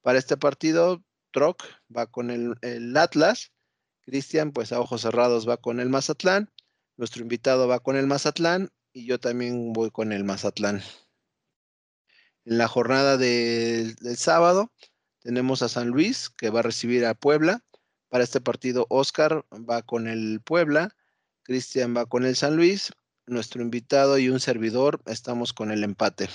[0.00, 1.02] Para este partido,
[1.32, 1.62] Troc
[1.94, 3.52] va con el, Atlas.
[4.02, 6.50] Cristian, pues a ojos cerrados, va con el Mazatlán.
[6.96, 10.82] Nuestro invitado va con el Mazatlán y yo también voy con el Mazatlán.
[12.44, 14.72] En la jornada del sábado
[15.20, 17.64] tenemos a San Luis que va a recibir a Puebla.
[18.08, 20.94] Para este partido, Oscar va con el Puebla,
[21.44, 22.92] Cristian va con el San Luis
[23.26, 26.28] nuestro invitado y un servidor estamos con el empate.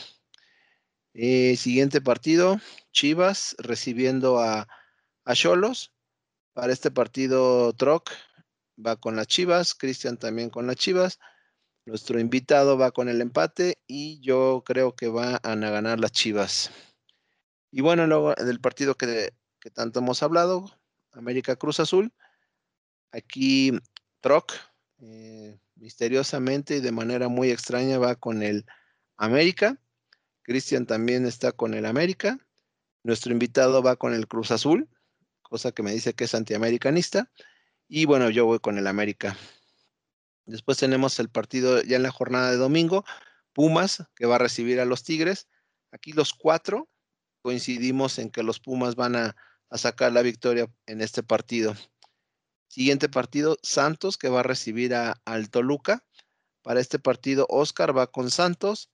[1.14, 2.60] Eh, siguiente partido,
[2.92, 4.68] Chivas recibiendo a
[5.34, 5.94] Cholos.
[6.54, 8.10] Para este partido, Troc
[8.84, 11.20] va con las Chivas, Cristian también con las Chivas.
[11.86, 16.72] Nuestro invitado va con el empate y yo creo que van a ganar las Chivas.
[17.72, 19.34] Y bueno, luego del partido que,
[19.74, 20.72] tanto hemos hablado,
[21.12, 22.14] América Cruz Azul.
[23.12, 23.72] Aquí
[24.22, 24.54] Troc
[25.00, 28.66] eh, misteriosamente y de manera muy extraña va con el
[29.18, 29.80] América.
[30.44, 32.38] Cristian también está con el América.
[33.04, 34.90] Nuestro invitado va con el Cruz Azul,
[35.42, 37.32] cosa que me dice que es antiamericanista.
[37.88, 39.38] Y bueno, yo voy con el América.
[40.46, 43.06] Después tenemos el partido ya en la jornada de domingo,
[43.54, 45.48] Pumas, que va a recibir a los Tigres.
[45.92, 46.90] Aquí los cuatro
[47.42, 49.36] coincidimos en que los Pumas van a,
[49.70, 51.76] a sacar la victoria en este partido.
[52.68, 56.06] Siguiente partido, Santos, que va a recibir a, al Toluca.
[56.62, 58.90] Para este partido, Oscar va con Santos,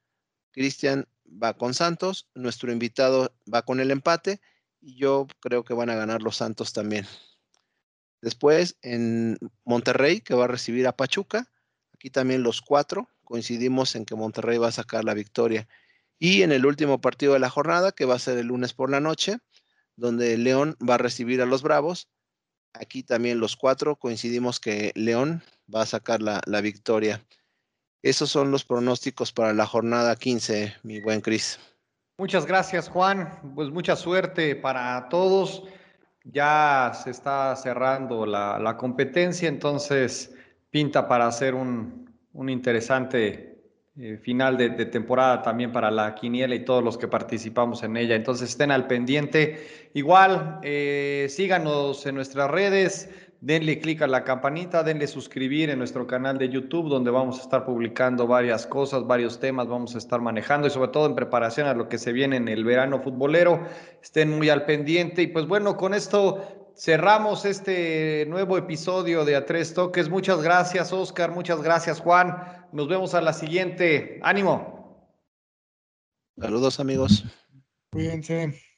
[0.52, 4.42] Cristian va con Santos, nuestro invitado va con el empate
[4.80, 7.08] y yo creo que van a ganar los Santos también.
[8.24, 11.52] Después, en Monterrey, que va a recibir a Pachuca.
[11.94, 15.68] Aquí también los cuatro coincidimos en que Monterrey va a sacar la victoria.
[16.18, 18.90] Y en el último partido de la jornada, que va a ser el lunes por
[18.90, 19.38] la noche,
[19.96, 22.08] donde León va a recibir a los Bravos
[22.74, 25.44] Aquí también los cuatro coincidimos que León
[25.74, 27.24] va a sacar la, victoria.
[28.02, 31.60] Esos son los pronósticos para la jornada 15, mi buen Cris.
[32.18, 33.54] Muchas gracias, Juan.
[33.56, 35.64] Pues mucha suerte para todos.
[36.24, 40.34] Ya se está cerrando la, competencia, entonces
[40.70, 43.54] pinta para hacer un, un interesante
[43.96, 48.16] eh, final de, temporada también para la quiniela y todos los que participamos en ella.
[48.16, 49.90] Entonces estén al pendiente.
[49.94, 53.10] Igual, eh, síganos en nuestras redes,
[53.44, 57.42] denle clic a la campanita, denle suscribir en nuestro canal de YouTube, donde vamos a
[57.42, 61.68] estar publicando varias cosas, varios temas, vamos a estar manejando y sobre todo en preparación
[61.68, 63.68] a lo que se viene en el verano futbolero.
[64.02, 65.24] Estén muy al pendiente.
[65.24, 70.08] Y pues bueno, con esto cerramos este nuevo episodio de A Tres Toques.
[70.08, 71.32] Muchas gracias, Oscar.
[71.32, 72.38] Muchas gracias, Juan.
[72.72, 74.22] Nos vemos a la siguiente.
[74.24, 75.12] Ánimo.
[76.40, 77.26] Saludos, amigos.
[77.92, 78.73] Cuídense.